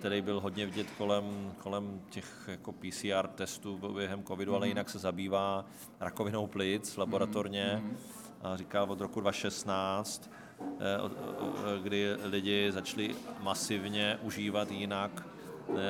[0.00, 4.56] který byl hodně vidět kolem, kolem těch jako PCR testů během covidu, mm.
[4.56, 4.70] ale hmm.
[4.70, 5.64] jinak se zabývá
[6.00, 7.96] rakovinou plic laboratorně mm.
[8.42, 10.76] a říkal od roku 2016, eh,
[11.82, 15.26] kdy lidi začali masivně užívat jinak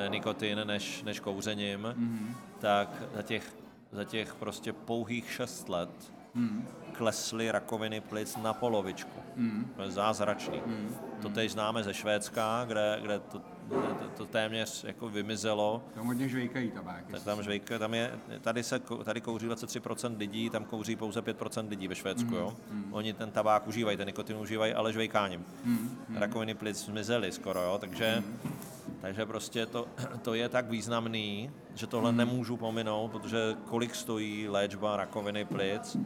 [0.09, 2.35] nikotin než, než kouřením, mm-hmm.
[2.59, 3.57] tak za těch,
[3.93, 6.65] za těch prostě pouhých šest let mm-hmm.
[6.91, 9.21] Klesly rakoviny plic na polovičku.
[9.37, 9.65] Mm-hmm.
[9.77, 10.61] To je zázračný.
[10.61, 10.95] Mm-hmm.
[11.23, 15.83] To teď známe ze Švédska, kde, kde to, to, to téměř jako vymizelo.
[15.95, 17.05] Tam hodně žvejkají tabák.
[17.11, 21.69] Tak tam žvejka, tam je, tady, se, tady kouří 23% lidí, tam kouří pouze 5%
[21.69, 22.31] lidí ve Švédsku.
[22.31, 22.39] Mm-hmm.
[22.39, 22.57] Jo?
[22.73, 22.95] Mm-hmm.
[22.95, 25.45] Oni ten tabák užívají, ten nikotin užívají, ale žvejkáním.
[25.67, 26.19] Mm-hmm.
[26.19, 27.79] Rakoviny plic zmizely skoro, jo?
[27.81, 29.87] takže mm-hmm takže prostě to,
[30.23, 32.19] to je tak významný, že tohle hmm.
[32.19, 35.97] nemůžu pominout, protože kolik stojí léčba rakoviny plic,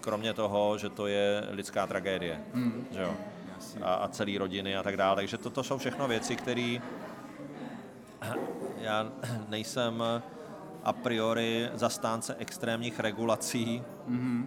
[0.00, 2.40] kromě toho, že to je lidská tragédie.
[2.54, 2.86] Hmm.
[2.90, 3.14] Že jo?
[3.82, 5.16] A, a celý rodiny a tak dále.
[5.16, 6.78] Takže toto jsou všechno věci, které
[8.80, 9.12] já
[9.48, 10.02] nejsem
[10.84, 14.46] a priori zastánce extrémních regulací, mm-hmm.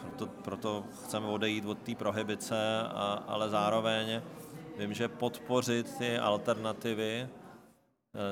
[0.00, 4.20] proto, proto chceme odejít od té prohibice, a, ale zároveň
[4.78, 7.45] Vím, že podpořit ty alternativy eh,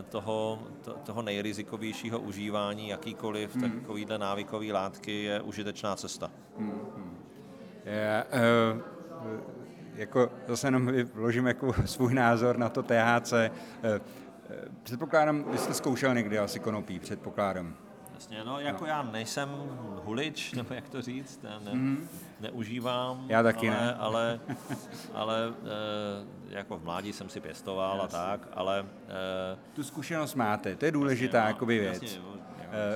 [0.08, 3.70] toho, to, toho nejrizikovějšího užívání jakýkoliv hmm.
[3.70, 6.30] takovýhle návykový látky je užitečná cesta.
[6.58, 7.16] Hmm.
[7.84, 8.80] Já, uh,
[9.94, 13.32] jako zase jenom vložím jako svůj názor na to THC.
[13.32, 13.38] Uh,
[14.82, 17.76] předpokládám, vy jste zkoušel někdy asi konopí, předpokládám.
[18.14, 18.86] Jasně, no jako no.
[18.86, 19.48] já nejsem
[20.04, 22.08] hulič, nebo jak to říct, ne, mm.
[22.40, 23.24] neužívám.
[23.28, 23.94] Já taky ale, ne.
[23.94, 24.40] Ale,
[25.14, 28.18] ale e, jako v mládí jsem si pěstoval jasně.
[28.18, 28.78] a tak, ale...
[28.80, 32.02] E, tu zkušenost máte, to je důležitá jasně, jakoby věc.
[32.02, 32.34] Jasně, jo,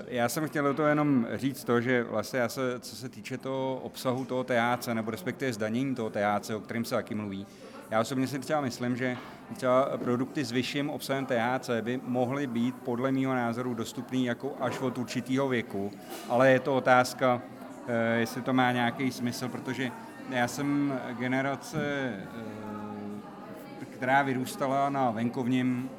[0.09, 3.81] já jsem chtěl to jenom říct to, že vlastně já se, co se týče toho
[3.83, 7.47] obsahu toho THC, nebo respektive zdanění toho THC, o kterém se taky mluví,
[7.91, 9.17] já osobně si třeba myslím, že
[9.57, 14.81] třeba produkty s vyšším obsahem THC by mohly být podle mého názoru dostupný jako až
[14.81, 15.93] od určitého věku,
[16.29, 17.43] ale je to otázka,
[17.89, 19.91] eh, jestli to má nějaký smysl, protože
[20.31, 25.91] já jsem generace, eh, která vyrůstala na venkovním,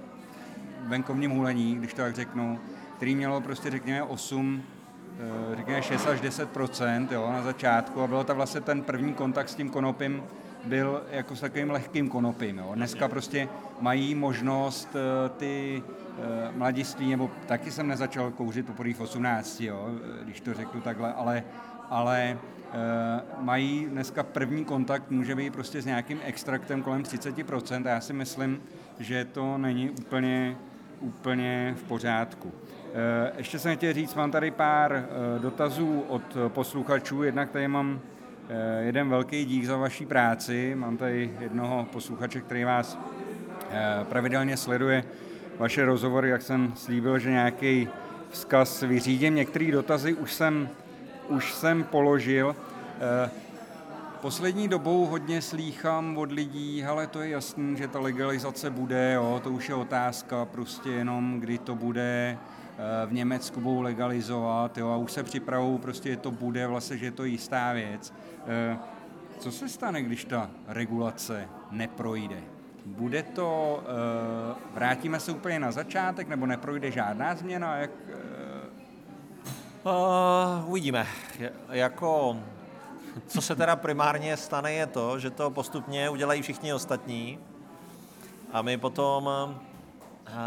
[0.82, 2.60] venkovním hulení, když to tak řeknu,
[2.98, 4.64] který mělo prostě řekněme 8,
[5.20, 9.50] eh, řekněme 6 až 10% jo, na začátku a bylo to vlastně ten první kontakt
[9.50, 10.24] s tím konopím,
[10.66, 12.58] byl jako s takovým lehkým konopím.
[12.58, 12.72] Jo.
[12.76, 13.50] Dneska prostě
[13.82, 19.90] mají možnost eh, ty eh, mladiství, nebo taky jsem nezačal kouřit poprvé v 18, jo,
[20.24, 21.44] když to řeknu takhle, ale,
[21.90, 27.90] ale uh, mají dneska první kontakt, může být prostě s nějakým extraktem kolem 30% a
[27.90, 28.62] já si myslím,
[29.00, 30.58] že to není úplně,
[31.00, 32.52] úplně v pořádku.
[33.38, 35.06] Ještě jsem chtěl říct, mám tady pár
[35.42, 38.19] dotazů od posluchačů, jednak tady mám Eh,
[38.80, 40.76] jeden velký dík za vaší práci.
[40.76, 43.00] Mám tady jednoho posluchače, který vás
[43.72, 45.04] eh, pravidelně sleduje
[45.58, 47.90] vaše rozhovory, jak jsem slíbil, že nějaký
[48.30, 49.36] vzkaz vyřídím.
[49.36, 50.70] Některé dotazy už jsem,
[51.28, 52.56] už jsem položil.
[53.26, 53.30] Eh,
[54.22, 59.42] Poslední dobou hodně slýchám od lidí, ale to je jasný, že ta legalizace bude, jo,
[59.44, 62.59] to už je otázka prostě jenom, kdy to bude, eh,
[63.06, 67.12] v Německu budou legalizovat, jo, a už se připravují, prostě to bude, vlastně, že je
[67.12, 68.14] to jistá věc.
[68.48, 68.78] Eh,
[69.40, 72.42] co se stane, když ta regulace neprojde?
[72.86, 77.76] Bude to, eh, vrátíme se úplně na začátek, nebo neprojde žádná změna?
[77.76, 77.92] Jak,
[79.84, 81.08] Uh, uvidíme.
[81.70, 82.38] Jako
[83.28, 87.40] co se teda primárně stane, je to, že to postupně udělají všichni ostatní
[88.52, 89.30] a my potom,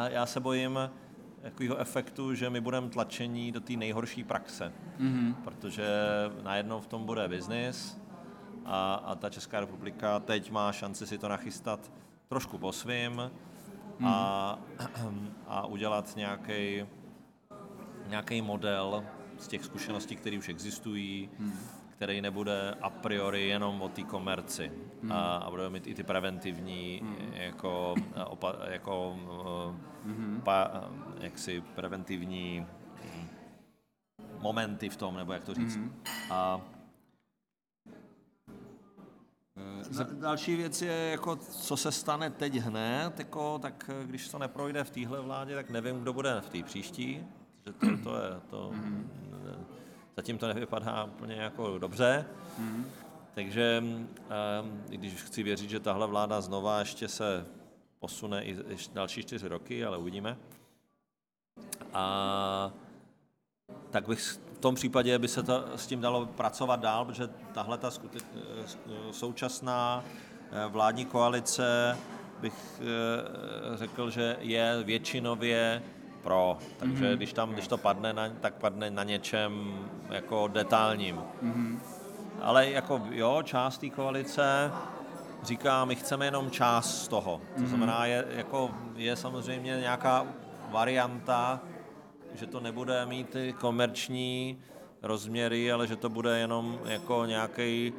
[0.09, 0.79] já se bojím
[1.43, 5.35] takového efektu, že my budeme tlačení do té nejhorší praxe, mm-hmm.
[5.35, 5.87] protože
[6.43, 8.01] najednou v tom bude biznis
[8.65, 11.93] a, a ta Česká republika teď má šanci si to nachystat
[12.29, 14.07] trošku po svým mm-hmm.
[14.07, 14.59] a,
[15.47, 16.87] a udělat nějaký
[18.07, 19.05] nějaký model
[19.39, 24.73] z těch zkušeností, které už existují, mm který nebude a priori jenom o té komerci
[25.03, 25.13] hmm.
[25.13, 27.33] a, a bude mít i ty preventivní hmm.
[27.33, 27.95] jako,
[28.27, 29.17] opa, jako
[30.05, 30.41] hmm.
[30.45, 30.71] pa,
[31.21, 32.67] jaksi preventivní
[33.05, 33.29] hm,
[34.39, 35.77] momenty v tom, nebo jak to říct.
[35.77, 36.03] Hmm.
[36.31, 36.61] A
[40.01, 44.39] eh, Další věc je, jako, co se stane teď hned, jako, tak eh, když to
[44.39, 47.27] neprojde v téhle vládě, tak nevím, kdo bude v té příští.
[47.67, 49.23] Že to, to je, to, mm-hmm
[50.17, 52.27] Zatím to nevypadá úplně jako dobře.
[52.59, 52.87] Mm.
[53.35, 54.09] Takže um,
[54.89, 57.47] když chci věřit, že tahle vláda znova ještě se
[57.99, 58.57] posune i
[58.93, 60.37] další čtyři roky, ale uvidíme.
[61.93, 62.73] A
[63.91, 64.21] tak bych
[64.55, 67.91] v tom případě by se to s tím dalo pracovat dál, protože tahle ta
[69.11, 71.99] současná eh, vládní koalice
[72.41, 75.83] bych eh, řekl, že je většinově
[76.23, 77.17] pro, takže mm-hmm.
[77.17, 79.75] když tam, když to padne, na, tak padne na něčem
[80.11, 81.17] jako detailním.
[81.43, 81.79] Mm-hmm.
[82.41, 84.73] Ale jako jo, část té koalice
[85.43, 87.41] říká, my chceme jenom část z toho.
[87.55, 87.67] To mm-hmm.
[87.67, 90.27] znamená, je, jako, je samozřejmě nějaká
[90.71, 91.61] varianta,
[92.35, 94.59] že to nebude mít ty komerční
[95.03, 97.93] rozměry, ale že to bude jenom jako nějaký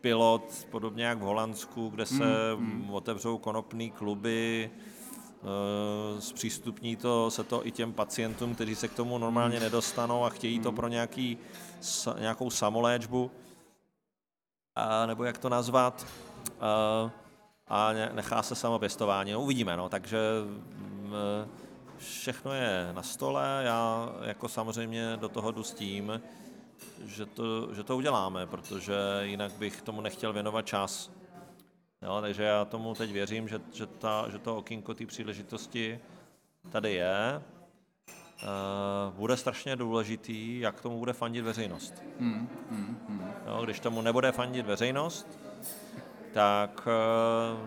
[0.00, 2.92] pilot, podobně jak v Holandsku, kde se mm-hmm.
[2.92, 4.70] otevřou konopné kluby,
[6.18, 10.60] zpřístupní to, se to i těm pacientům, kteří se k tomu normálně nedostanou a chtějí
[10.60, 11.38] to pro nějaký,
[12.18, 13.30] nějakou samoléčbu,
[14.76, 16.06] a, nebo jak to nazvat,
[16.60, 17.10] a,
[17.68, 19.32] a nechá se samopěstování.
[19.32, 20.18] No, uvidíme, no, takže
[20.76, 21.12] mm,
[21.98, 26.20] všechno je na stole, já jako samozřejmě do toho jdu s tím,
[27.04, 31.10] že to, že to uděláme, protože jinak bych tomu nechtěl věnovat čas.
[32.02, 36.00] Jo, takže já tomu teď věřím, že, že, ta, že to okinko té příležitosti
[36.70, 37.42] tady je.
[38.42, 41.94] Uh, bude strašně důležitý, jak tomu bude fandit veřejnost.
[42.20, 43.32] Hmm, hmm.
[43.46, 45.38] Jo, když tomu nebude fandit veřejnost,
[46.34, 46.88] tak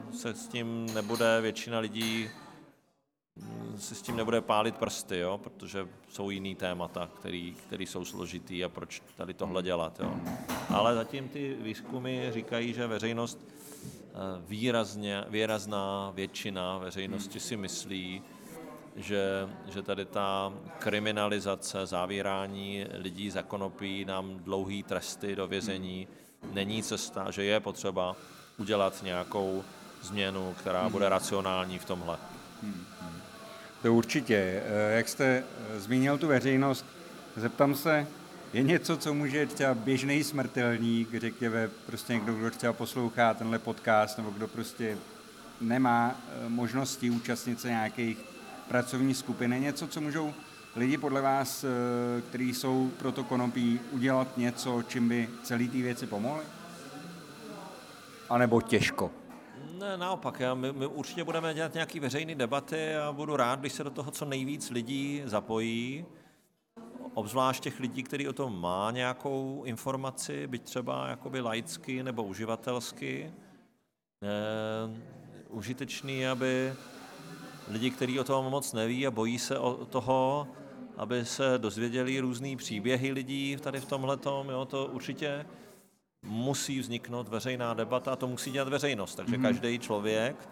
[0.07, 2.29] uh, se s tím nebude většina lidí
[3.35, 5.37] mm, se s tím nebude pálit prsty, jo?
[5.37, 9.99] protože jsou jiný témata, který, který jsou složitý a proč tady tohle dělat.
[9.99, 10.15] Jo?
[10.69, 13.62] Ale zatím ty výzkumy říkají, že veřejnost Eh,
[14.47, 18.21] výrazně, výrazná většina veřejnosti si myslí,
[18.95, 26.07] že, že tady ta kriminalizace, zavírání lidí za konopí, nám dlouhý tresty do vězení
[26.51, 28.15] není cesta, že je potřeba
[28.57, 29.63] udělat nějakou
[30.01, 32.17] změnu, která bude racionální v tomhle.
[33.81, 34.63] To určitě.
[34.65, 36.85] Eh, jak jste eh, zmínil tu veřejnost,
[37.35, 38.07] zeptám se,
[38.53, 44.17] je něco, co může třeba běžný smrtelník, řekněme, prostě někdo, kdo třeba poslouchá tenhle podcast,
[44.17, 44.97] nebo kdo prostě
[45.61, 48.17] nemá eh, možnosti účastnit se nějakých
[48.67, 50.33] pracovních skupin, je něco, co můžou
[50.75, 51.67] lidi podle vás, eh,
[52.21, 56.43] kteří jsou pro to konopí, udělat něco, čím by celý ty věci pomohly?
[58.29, 59.11] A nebo těžko?
[59.79, 63.73] Ne, naopak, já, my, my určitě budeme dělat nějaké veřejné debaty a budu rád, když
[63.73, 66.05] se do toho co nejvíc lidí zapojí
[67.13, 73.31] obzvlášť těch lidí, kteří o tom má nějakou informaci, byť třeba jakoby laicky nebo uživatelsky,
[74.23, 75.01] eh,
[75.49, 76.73] užitečný, aby
[77.67, 80.47] lidi, kteří o tom moc neví a bojí se o toho,
[80.97, 85.45] aby se dozvěděli různé příběhy lidí tady v tomhle jo, to určitě
[86.23, 89.15] musí vzniknout veřejná debata a to musí dělat veřejnost.
[89.15, 89.41] Takže mm-hmm.
[89.41, 90.49] každý člověk,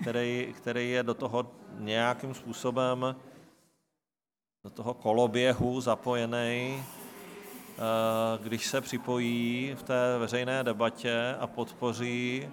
[0.00, 3.16] který, který je do toho nějakým způsobem
[4.64, 12.48] do toho koloběhu zapojený, eh, když se připojí v té veřejné debatě a podpoří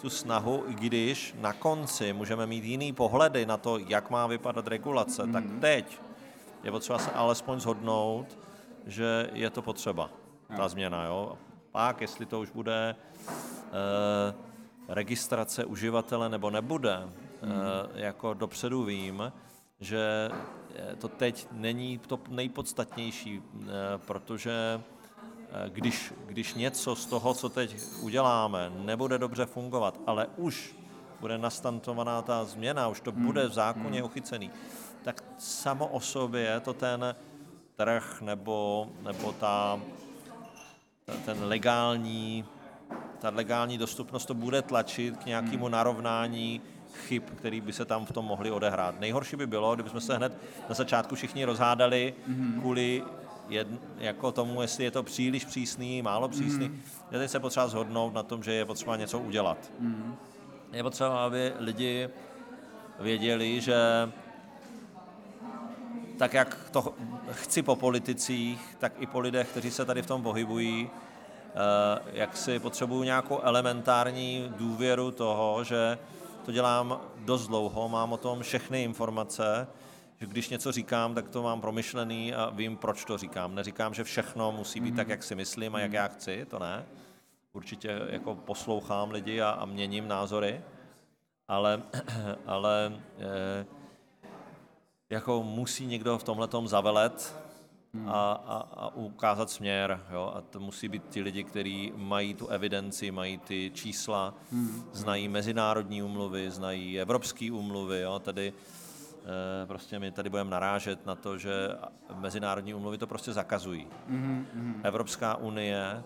[0.00, 4.66] tu snahu, i když na konci můžeme mít jiný pohledy na to, jak má vypadat
[4.66, 5.32] regulace, mm.
[5.32, 5.60] tak mhm.
[5.60, 6.00] teď
[6.64, 8.38] je potřeba se alespoň zhodnout,
[8.86, 10.10] že je to potřeba,
[10.56, 11.04] ta změna.
[11.04, 11.38] Jo?
[11.72, 14.34] Pak, jestli to už bude eh,
[14.88, 17.08] registrace uživatele nebo nebude,
[17.42, 17.52] hmm.
[17.94, 19.32] jako dopředu vím,
[19.80, 20.30] že
[20.98, 23.42] to teď není to nejpodstatnější,
[24.06, 24.80] protože
[25.68, 30.76] když, když něco z toho, co teď uděláme, nebude dobře fungovat, ale už
[31.20, 33.26] bude nastantovaná ta změna, už to hmm.
[33.26, 34.06] bude v zákoně hmm.
[34.06, 34.50] uchycený,
[35.02, 37.14] tak samo o sobě to ten
[37.76, 39.80] trh nebo, nebo ta,
[41.24, 42.44] ten legální,
[43.18, 45.72] ta legální dostupnost to bude tlačit k nějakému hmm.
[45.72, 46.60] narovnání
[46.94, 49.00] chyb, který by se tam v tom mohli odehrát.
[49.00, 50.38] Nejhorší by bylo, kdybychom se hned
[50.68, 52.60] na začátku všichni rozhádali mm-hmm.
[52.60, 53.02] kvůli
[53.48, 56.68] jedn, jako tomu, jestli je to příliš přísný, málo přísný.
[56.68, 56.80] Mm.
[57.10, 59.58] Je teď se potřeba zhodnout na tom, že je potřeba něco udělat.
[59.78, 60.16] Mm.
[60.72, 62.08] Je potřeba, aby lidi
[63.00, 63.76] věděli, že
[66.18, 66.94] tak jak to
[67.30, 72.36] chci po politicích, tak i po lidech, kteří se tady v tom pohybují, eh, jak
[72.36, 75.98] si potřebuju nějakou elementární důvěru toho, že
[76.44, 79.66] to dělám dost dlouho, mám o tom všechny informace,
[80.20, 83.54] že když něco říkám, tak to mám promyšlený a vím, proč to říkám.
[83.54, 86.86] Neříkám, že všechno musí být tak, jak si myslím a jak já chci, to ne.
[87.52, 90.60] Určitě jako poslouchám lidi a, a měním názory,
[91.48, 91.82] ale,
[92.46, 93.66] ale e,
[95.10, 97.36] jako musí někdo v tomhle zavelet
[98.06, 100.00] a, a, a ukázat směr.
[100.12, 100.32] Jo?
[100.36, 104.34] A to musí být ti lidi, kteří mají tu evidenci, mají ty čísla,
[104.92, 108.00] znají mezinárodní umluvy, znají evropské umluvy.
[108.00, 108.18] Jo?
[108.18, 108.52] Tedy
[109.24, 111.52] Eh, prostě my tady budeme narážet na to, že
[112.14, 113.86] mezinárodní umluvy to prostě zakazují.
[114.10, 114.74] Mm-hmm.
[114.82, 116.02] Evropská unie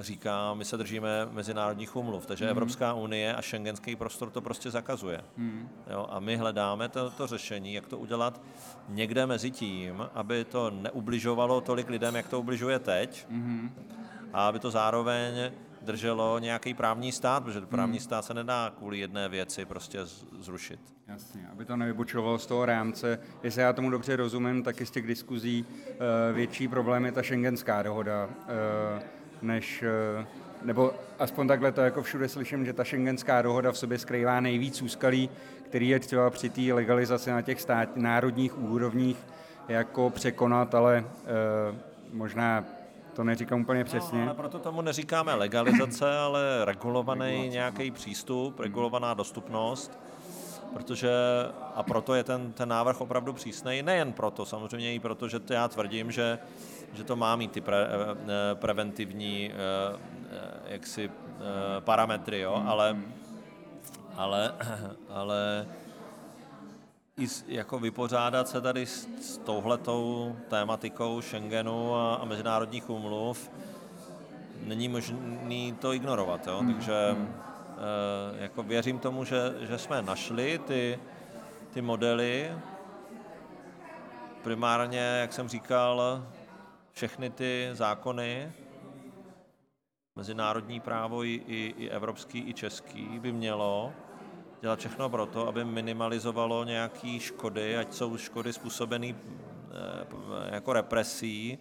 [0.00, 2.50] říká, my se držíme mezinárodních umluv, takže mm-hmm.
[2.50, 5.20] Evropská unie a šengenský prostor to prostě zakazuje.
[5.38, 5.68] Mm-hmm.
[5.90, 8.40] Jo, a my hledáme to, to řešení, jak to udělat
[8.88, 13.70] někde mezi tím, aby to neubližovalo tolik lidem, jak to ubližuje teď, mm-hmm.
[14.32, 15.50] a aby to zároveň
[15.84, 18.04] drželo nějaký právní stát, protože právní hmm.
[18.04, 19.98] stát se nedá kvůli jedné věci prostě
[20.38, 20.80] zrušit.
[21.08, 23.18] Jasně, aby to nevybočovalo z toho rámce.
[23.42, 27.82] Jestli já tomu dobře rozumím, tak z těch diskuzí eh, větší problém je ta šengenská
[27.82, 29.02] dohoda, eh,
[29.44, 30.26] než, eh,
[30.62, 34.82] nebo aspoň takhle to jako všude slyším, že ta šengenská dohoda v sobě skrývá nejvíc
[34.82, 35.30] úskalí,
[35.62, 39.16] který je třeba při té legalizaci na těch stát, národních úrovních
[39.68, 41.04] jako překonat, ale
[42.12, 42.64] možná
[43.14, 44.18] to neříkám úplně přesně.
[44.18, 49.98] No, ale proto tomu neříkáme legalizace, ale regulovaný nějaký přístup, regulovaná dostupnost,
[50.72, 51.10] protože
[51.74, 55.68] a proto je ten, ten návrh opravdu přísný, nejen proto, samozřejmě i proto, že já
[55.68, 56.38] tvrdím, že,
[56.94, 59.98] že to má mít ty pre, eh, preventivní eh,
[60.30, 61.10] eh, jaksi
[61.80, 62.96] parametry, jo, ale,
[64.16, 64.54] ale,
[65.08, 65.66] ale
[67.18, 73.50] i jako vypořádat se tady s, s touhletou tématikou Schengenu a, a mezinárodních úmluv
[74.66, 76.58] není možný to ignorovat, jo?
[76.58, 76.72] Hmm.
[76.72, 77.16] takže.
[77.74, 80.98] E, jako věřím tomu, že, že jsme našli ty,
[81.72, 82.52] ty modely,
[84.42, 86.22] primárně, jak jsem říkal,
[86.94, 88.52] všechny ty zákony,
[90.16, 93.92] mezinárodní právo i, i, i evropský, i český by mělo
[94.60, 101.58] dělat všechno pro to, aby minimalizovalo nějaké škody, ať jsou škody způsobené eh, jako represí,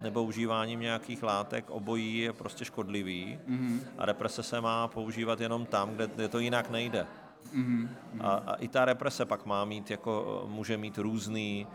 [0.00, 3.80] nebo užíváním nějakých látek, obojí je prostě škodlivý mm-hmm.
[3.98, 7.06] a represe se má používat jenom tam, kde, kde to jinak nejde.
[7.54, 7.88] Mm-hmm.
[8.20, 11.66] A, a i ta represe pak má mít, jako může mít různý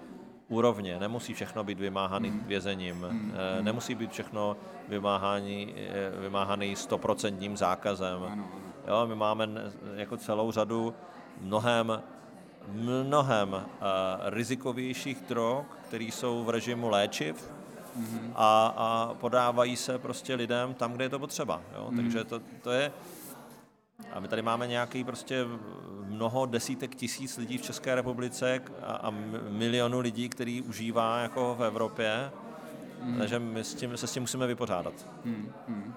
[0.51, 0.99] úrovně.
[0.99, 2.39] Nemusí všechno být vymáhaný mm.
[2.39, 3.33] vězením, mm.
[3.61, 8.23] nemusí být všechno vymáhaný, eh, vymáhaný stoprocentním zákazem.
[8.23, 8.47] Ano, ano.
[8.87, 9.47] Jo, my máme
[9.95, 10.93] jako celou řadu
[11.41, 12.01] mnohem,
[12.71, 13.61] mnohem uh,
[14.25, 17.51] rizikovějších drog, které jsou v režimu léčiv
[17.99, 18.31] mm-hmm.
[18.35, 21.61] a, a podávají se prostě lidem tam, kde je to potřeba.
[21.75, 21.87] Jo?
[21.91, 21.95] Mm-hmm.
[21.95, 22.91] Takže to, to je...
[24.13, 25.45] A my tady máme nějaký prostě
[26.11, 29.13] mnoho desítek tisíc lidí v České republice a, a
[29.49, 32.31] milionu lidí, který užívá jako v Evropě,
[33.01, 33.17] mm.
[33.17, 34.93] takže my s tím, se s tím musíme vypořádat.
[35.25, 35.93] Mm.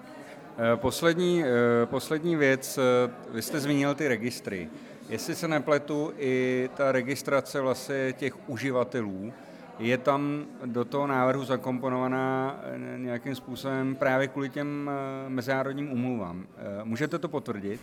[0.57, 4.69] Eh, poslední, eh, poslední věc, eh, vy jste zmínil ty registry.
[5.09, 9.33] Jestli se nepletu, i ta registrace vlastně těch uživatelů
[9.79, 12.59] je tam do toho návrhu zakomponovaná
[12.97, 14.91] nějakým způsobem právě kvůli těm
[15.27, 16.47] mezinárodním umluvám.
[16.83, 17.81] Můžete to potvrdit?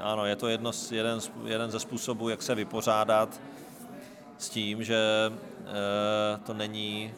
[0.00, 3.40] Ano, je to jedno, jeden, jeden ze způsobů, jak se vypořádat
[4.38, 7.14] s tím, že e, to není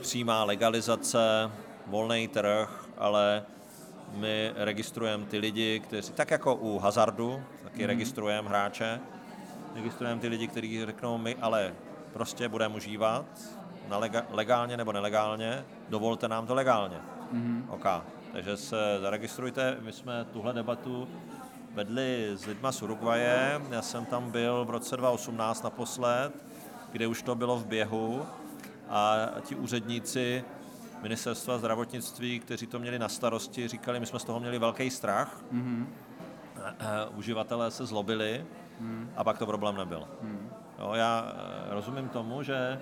[0.00, 1.50] přímá legalizace,
[1.86, 3.42] volný trh, ale
[4.12, 7.86] my registrujeme ty lidi, kteří, tak jako u hazardu, taky mm.
[7.86, 9.00] registrujeme hráče,
[9.74, 11.74] registrujeme ty lidi, kteří řeknou, my ale
[12.12, 13.26] prostě budeme užívat
[13.88, 16.96] na lega, legálně nebo nelegálně, dovolte nám to legálně.
[17.32, 17.62] Mm-hmm.
[17.68, 17.86] OK.
[18.32, 19.76] Takže se zaregistrujte.
[19.80, 21.08] My jsme tuhle debatu
[21.74, 23.60] vedli s lidma z Uruguaje.
[23.70, 26.32] Já jsem tam byl v roce 2018 naposled,
[26.92, 28.26] kde už to bylo v běhu
[28.88, 30.44] a ti úředníci
[31.02, 35.44] ministerstva zdravotnictví, kteří to měli na starosti, říkali, my jsme z toho měli velký strach.
[35.52, 35.86] Mm-hmm.
[37.16, 38.46] Uživatelé se zlobili
[38.80, 39.10] mm.
[39.16, 40.08] a pak to problém nebyl.
[40.22, 40.50] Mm.
[40.78, 42.80] Jo, já eh, rozumím tomu, že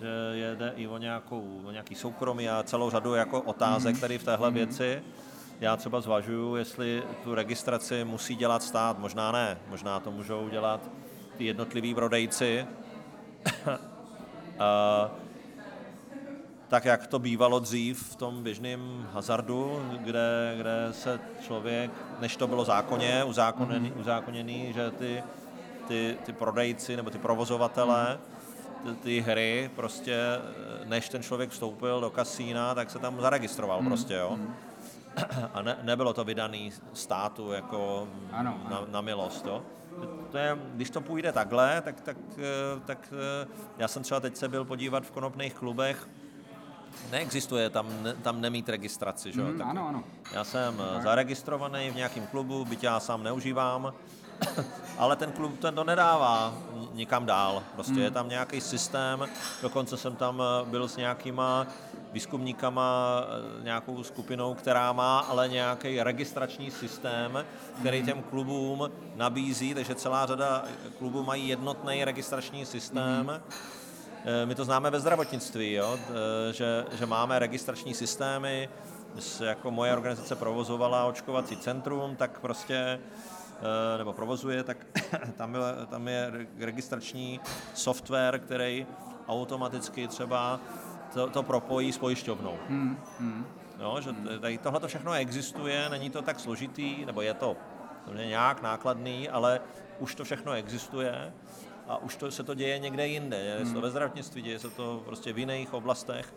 [0.00, 4.00] že jde i o, nějakou, o nějaký soukromí a celou řadu jako otázek mm.
[4.00, 4.54] tady v téhle mm.
[4.54, 5.02] věci.
[5.60, 10.80] Já třeba zvažuju, jestli tu registraci musí dělat stát, možná ne, možná to můžou dělat
[11.36, 12.66] ty jednotliví prodejci.
[14.58, 15.10] a,
[16.68, 21.90] tak jak to bývalo dřív v tom běžném hazardu, kde, kde se člověk,
[22.20, 24.00] než to bylo zákonně, uzákoněný, mm.
[24.00, 25.22] uzákoněný že ty,
[25.88, 28.38] ty, ty prodejci nebo ty provozovatelé mm
[28.84, 30.16] ty, ty hry, prostě
[30.84, 33.86] než ten člověk vstoupil do kasína, tak se tam zaregistroval mm.
[33.86, 34.36] prostě, jo.
[34.36, 34.54] Mm.
[35.54, 39.62] A ne, nebylo to vydaný státu jako ano, na, na milost, jo.
[40.30, 43.12] To je, když to půjde takhle, tak, tak, eh, tak
[43.44, 43.48] eh,
[43.78, 46.08] já jsem třeba teď se byl podívat v konopných klubech,
[47.10, 49.40] neexistuje tam, ne, tam nemít registraci, že?
[49.40, 50.04] Mm, tak ano, ano.
[50.32, 50.86] Já jsem tak.
[50.98, 53.92] Eh, zaregistrovaný v nějakém klubu, byť já sám neužívám,
[54.98, 56.54] ale ten klub ten to nedává
[56.92, 57.62] nikam dál.
[57.74, 58.02] Prostě hmm.
[58.02, 59.28] je tam nějaký systém,
[59.62, 61.66] dokonce jsem tam eh, byl s nějakýma
[62.12, 63.20] výzkumníkama,
[63.60, 67.44] eh, nějakou skupinou, která má ale nějaký registrační systém,
[67.80, 70.64] který těm klubům nabízí, takže celá řada
[70.98, 73.26] klubů mají jednotný registrační systém.
[73.26, 73.40] Hmm.
[74.44, 75.98] My to známe ve zdravotnictví, jo?
[76.52, 78.68] Že, že máme registrační systémy,
[79.44, 83.37] jako moje organizace provozovala očkovací centrum, tak prostě Eh,
[83.98, 84.86] nebo provozuje, tak
[85.36, 87.40] tam je, tam je registrační
[87.74, 88.86] software, který
[89.28, 90.60] automaticky třeba
[91.14, 92.58] to, to propojí s pojišťovnou.
[92.68, 93.46] Hmm, hmm.
[93.78, 97.56] No, že tady tohle to všechno existuje, není to tak složitý, nebo je to,
[98.14, 99.60] je nějak nákladný, ale
[99.98, 101.32] už to všechno existuje
[101.88, 103.36] a už to, se to děje někde jinde.
[103.36, 103.74] Je hmm.
[103.74, 106.34] to ve zdravotnictví, děje se to prostě v jiných oblastech.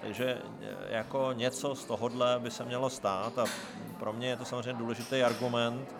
[0.00, 3.44] Takže eh, jako něco z tohohle by se mělo stát a
[3.98, 5.94] pro mě je to samozřejmě důležitý argument,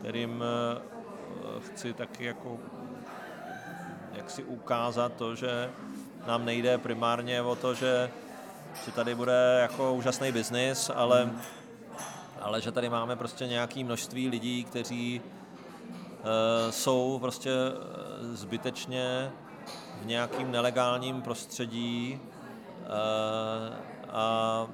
[0.00, 2.58] kterým eh, chci taky jako
[4.12, 5.70] jak si ukázat to, že
[6.26, 8.10] nám nejde primárně o to, že,
[8.84, 11.40] že tady bude jako úžasný biznis, ale, hmm.
[12.40, 19.32] ale že tady máme prostě nějaké množství lidí, kteří uh, jsou prostě eh, zbytečně
[20.02, 22.88] v nějakým nelegálním prostředí uh,
[24.10, 24.66] a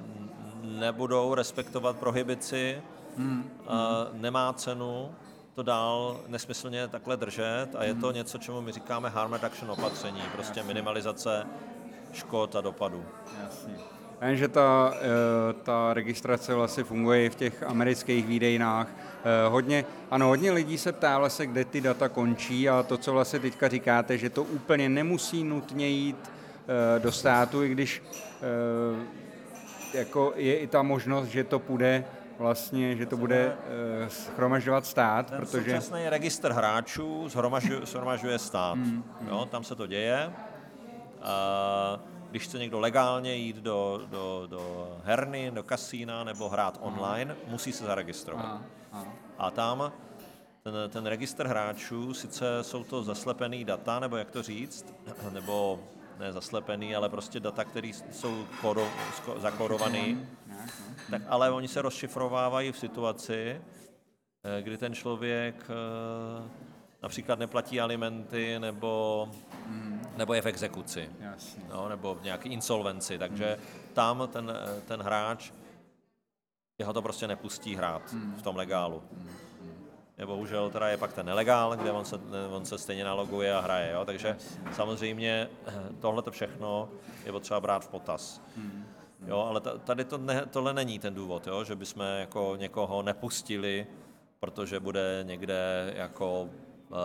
[0.63, 2.81] nebudou respektovat prohibici,
[3.17, 3.51] hmm.
[3.67, 5.11] a nemá cenu
[5.57, 10.21] to dál nesmyslně takhle držet a je to něco, čemu my říkáme harm reduction opatření,
[10.33, 11.47] prostě minimalizace
[12.13, 13.05] škod a dopadů.
[13.43, 13.73] Jasně.
[14.33, 18.87] Že ta, eh, ta registrace vlastně funguje i v těch amerických výdejnách.
[18.87, 23.13] Eh, hodně, ano, hodně lidí se ptá vlastně, kde ty data končí a to, co
[23.13, 28.03] vlastně teďka říkáte, že to úplně nemusí nutně jít eh, do státu, i když
[29.93, 32.05] jako je i ta možnost, že to půjde
[32.39, 33.57] vlastně, že to bude
[34.01, 35.63] uh, schromažďovat stát, Ten protože...
[35.63, 37.29] současný registr hráčů
[37.83, 38.75] schromažuje stát.
[38.75, 39.27] Mm, mm.
[39.27, 40.33] Jo, tam se to děje.
[41.17, 47.33] Uh, když chce někdo legálně jít do, do, do herny, do kasína nebo hrát online,
[47.33, 47.51] mm.
[47.51, 48.45] musí se zaregistrovat.
[48.45, 48.61] A,
[48.91, 49.03] a.
[49.37, 49.91] a tam
[50.71, 54.93] ten, ten registr hráčů, sice jsou to zaslepený data, nebo jak to říct,
[55.31, 55.79] nebo
[56.19, 58.87] ne zaslepený, ale prostě data, které jsou kodo,
[59.37, 60.17] zakorované,
[61.09, 63.61] tak ale oni se rozšifrovávají v situaci,
[64.43, 66.49] eh, kdy ten člověk eh,
[67.03, 69.27] například neplatí alimenty nebo,
[69.65, 70.01] hmm.
[70.17, 71.09] nebo je v exekuci,
[71.69, 73.57] no, nebo v nějaké insolvenci, takže
[73.93, 75.51] tam ten, eh, ten hráč
[76.77, 78.35] jeho to prostě nepustí hrát hmm.
[78.37, 79.03] v tom legálu.
[80.17, 83.59] Hmm bohužel teda je pak ten nelegál, kde on se, on se stejně naloguje a
[83.59, 83.91] hraje.
[83.93, 84.05] Jo?
[84.05, 84.37] Takže
[84.71, 85.49] samozřejmě
[85.99, 86.89] tohle to všechno
[87.25, 88.41] je potřeba brát v potaz.
[89.27, 91.63] Jo, ale tady to ne, tohle není ten důvod, jo?
[91.63, 93.87] že bychom jako někoho nepustili,
[94.39, 96.97] protože bude někde jako uh,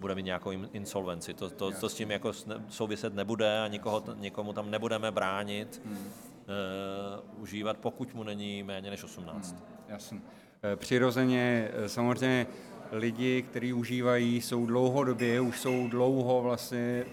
[0.00, 1.34] bude mít nějakou insolvenci.
[1.34, 2.32] To, to, to s tím jako
[2.68, 5.96] souviset nebude a nikoho, nikomu tam nebudeme bránit hmm.
[5.96, 9.52] uh, užívat, pokud mu není méně než 18.
[9.52, 10.20] Hmm, jasně.
[10.62, 12.46] Eh, přirozeně eh, samozřejmě
[12.92, 17.06] lidi, kteří užívají, jsou dlouhodobě, už jsou dlouho vlastně eh,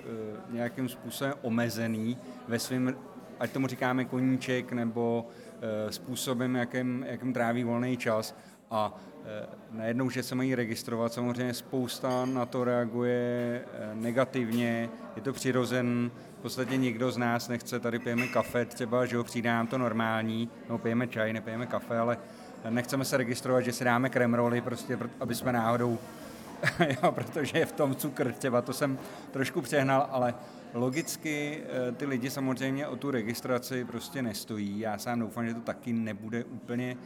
[0.49, 2.17] nějakým způsobem omezený
[2.47, 2.95] ve svém,
[3.39, 5.27] ať tomu říkáme koníček, nebo
[5.89, 8.37] způsobem, jakým, jakým tráví volný čas.
[8.71, 8.95] A
[9.71, 13.61] najednou, že se mají registrovat, samozřejmě spousta na to reaguje
[13.93, 19.17] negativně, je to přirozen, v podstatě nikdo z nás nechce, tady pijeme kafe třeba, že
[19.17, 22.17] ho přijde nám to normální, no pijeme čaj, nepijeme kafe, ale
[22.69, 25.97] nechceme se registrovat, že si dáme kremroly, prostě, aby jsme náhodou,
[27.03, 28.99] jo, protože je v tom cukr třeba, to jsem
[29.31, 30.35] trošku přehnal, ale
[30.73, 34.79] logicky eh, ty lidi samozřejmě o tu registraci prostě nestojí.
[34.79, 36.97] Já sám doufám, že to taky nebude úplně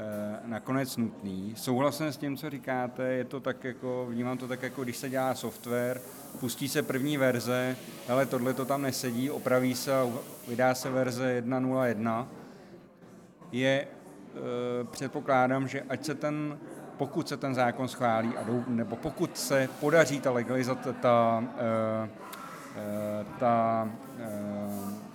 [0.00, 1.52] Eh, nakonec nutný.
[1.56, 5.10] Souhlasím s tím, co říkáte, je to tak jako, vnímám to tak jako, když se
[5.10, 6.00] dělá software,
[6.40, 7.76] pustí se první verze,
[8.08, 10.06] ale tohle to tam nesedí, opraví se a
[10.48, 12.26] vydá se verze 1.0.1.
[13.52, 13.86] Je,
[14.90, 16.58] předpokládám, že ať se ten,
[16.96, 22.08] pokud se ten zákon schválí, a dou, nebo pokud se podaří ta legalizace, ta, e,
[22.76, 25.08] e, ta e,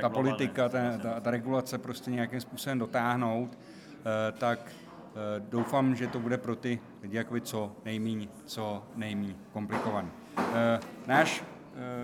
[0.00, 6.06] ta politika, ta, ta, ta regulace prostě nějakým způsobem dotáhnout, eh, tak eh, doufám, že
[6.06, 10.08] to bude pro ty lidi jakoby co nejméně, co nejméně komplikovaný.
[10.38, 11.44] Eh, náš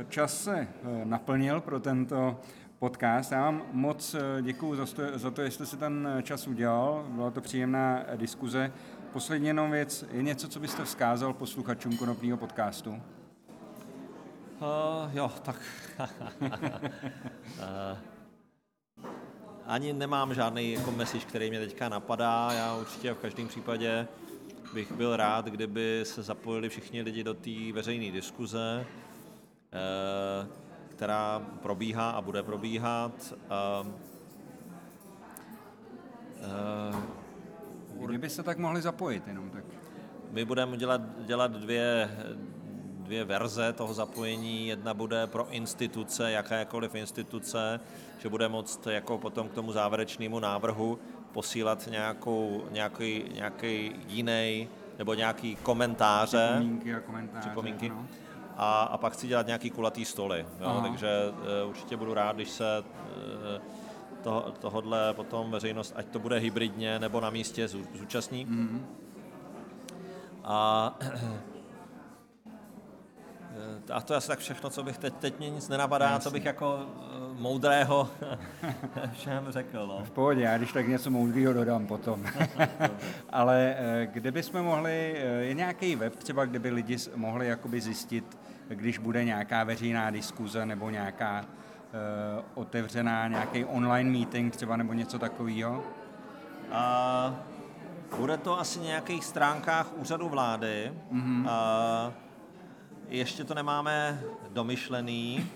[0.08, 0.68] čas se
[1.04, 2.40] naplnil pro tento
[2.80, 3.32] podcast.
[3.32, 7.04] Já vám moc děkuji za to, za to, jestli si ten čas udělal.
[7.08, 8.72] Byla to příjemná diskuze.
[9.12, 12.90] Poslední jenom věc, je něco, co byste vzkázal posluchačům konopního podcastu?
[12.90, 12.98] Uh,
[15.12, 15.56] jo, tak
[19.66, 22.52] ani nemám žádný jako message, který mě teďka napadá.
[22.52, 24.08] Já určitě v každém případě
[24.74, 28.86] bych byl rád, kdyby se zapojili všichni lidi do té veřejné diskuze,
[30.44, 30.48] uh,
[31.00, 33.34] která probíhá a bude probíhat.
[33.82, 33.88] Uh,
[37.98, 39.64] uh, Kdyby se tak mohli zapojit jenom tak.
[40.30, 42.10] My budeme dělat, dělat dvě,
[42.98, 44.68] dvě verze toho zapojení.
[44.68, 47.80] Jedna bude pro instituce, jakékoliv instituce,
[48.18, 50.98] že bude moct jako potom k tomu závěrečnému návrhu
[51.32, 56.48] posílat nějakou, nějaký, nějaký jiný nebo nějaký komentáře.
[56.50, 57.48] Připomínky a komentáře.
[57.48, 57.92] Připomínky.
[58.62, 60.46] A, a pak chci dělat nějaký kulatý stoly.
[60.60, 60.80] Jo?
[60.82, 61.08] Takže
[61.62, 63.62] uh, určitě budu rád, když se uh,
[64.22, 68.46] to, tohodle potom veřejnost, ať to bude hybridně nebo na místě, zúčastní.
[68.46, 68.80] Mm-hmm.
[70.44, 71.40] A Eh,
[73.92, 76.20] a to je asi tak všechno, co bych teď, teď mě nic nenapadá, Jasně.
[76.20, 78.08] co bych jako uh, moudrého
[79.12, 79.86] všem řekl.
[79.86, 80.04] No.
[80.04, 82.24] V pohodě, já když tak něco moudrého dodám potom.
[83.30, 88.38] Ale uh, kde bychom mohli, je nějaký web třeba, kde by lidi mohli jakoby zjistit,
[88.68, 95.18] když bude nějaká veřejná diskuze nebo nějaká uh, otevřená, nějaký online meeting třeba nebo něco
[95.18, 95.84] takového?
[96.70, 97.34] Uh,
[98.18, 100.92] bude to asi nějakých stránkách úřadu vlády.
[101.12, 101.40] Mm-hmm.
[101.40, 102.12] Uh,
[103.10, 105.50] ještě to nemáme domyšlený,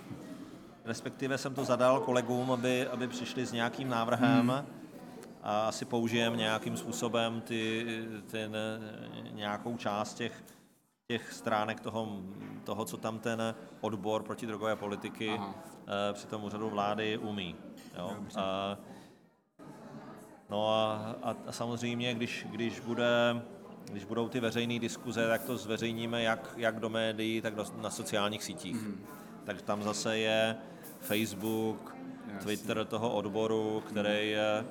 [0.85, 4.67] respektive jsem to zadal kolegům, aby, aby přišli s nějakým návrhem hmm.
[5.43, 7.87] a asi použijeme nějakým způsobem ty,
[8.31, 8.57] ten,
[9.31, 10.45] nějakou část těch,
[11.09, 12.23] těch stránek toho,
[12.65, 15.55] toho, co tam ten odbor drogové politiky Aha.
[15.87, 17.57] Eh, při tom úřadu vlády umí.
[17.99, 18.17] Jo?
[18.37, 18.79] A,
[20.51, 23.43] no a, a, a samozřejmě, když, když bude
[23.91, 27.91] když budou ty veřejné diskuze, tak to zveřejníme jak, jak do médií, tak do, na
[27.91, 28.77] sociálních sítích.
[28.77, 29.01] Mm.
[29.45, 30.57] Tak tam zase je
[31.01, 32.45] Facebook, Jasně.
[32.45, 34.65] Twitter toho odboru, který je,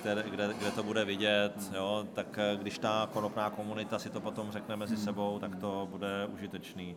[0.00, 1.74] které, kde, kde to bude vidět, mm.
[1.74, 5.00] jo, tak eh, když ta konopná komunita si to potom řekne mezi mm.
[5.00, 6.96] sebou, tak to bude užitečný.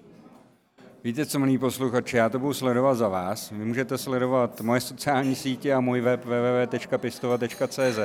[1.04, 3.52] Víte co, milí posluchači, já to budu sledovat za vás.
[3.52, 8.00] Vy můžete sledovat moje sociální sítě a můj web www.pistova.cz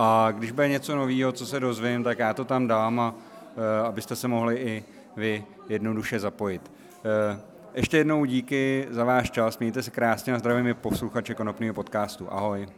[0.00, 3.14] a když bude něco nového, co se dozvím, tak já to tam dám, a,
[3.56, 4.84] e, abyste se mohli i
[5.16, 6.70] vy jednoduše zapojit.
[7.04, 7.40] E,
[7.74, 12.32] ještě jednou díky za váš čas, mějte se krásně a zdravím posluchače Konopného podcastu.
[12.32, 12.68] Ahoj.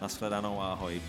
[0.00, 1.00] Naschledanou a ahoj.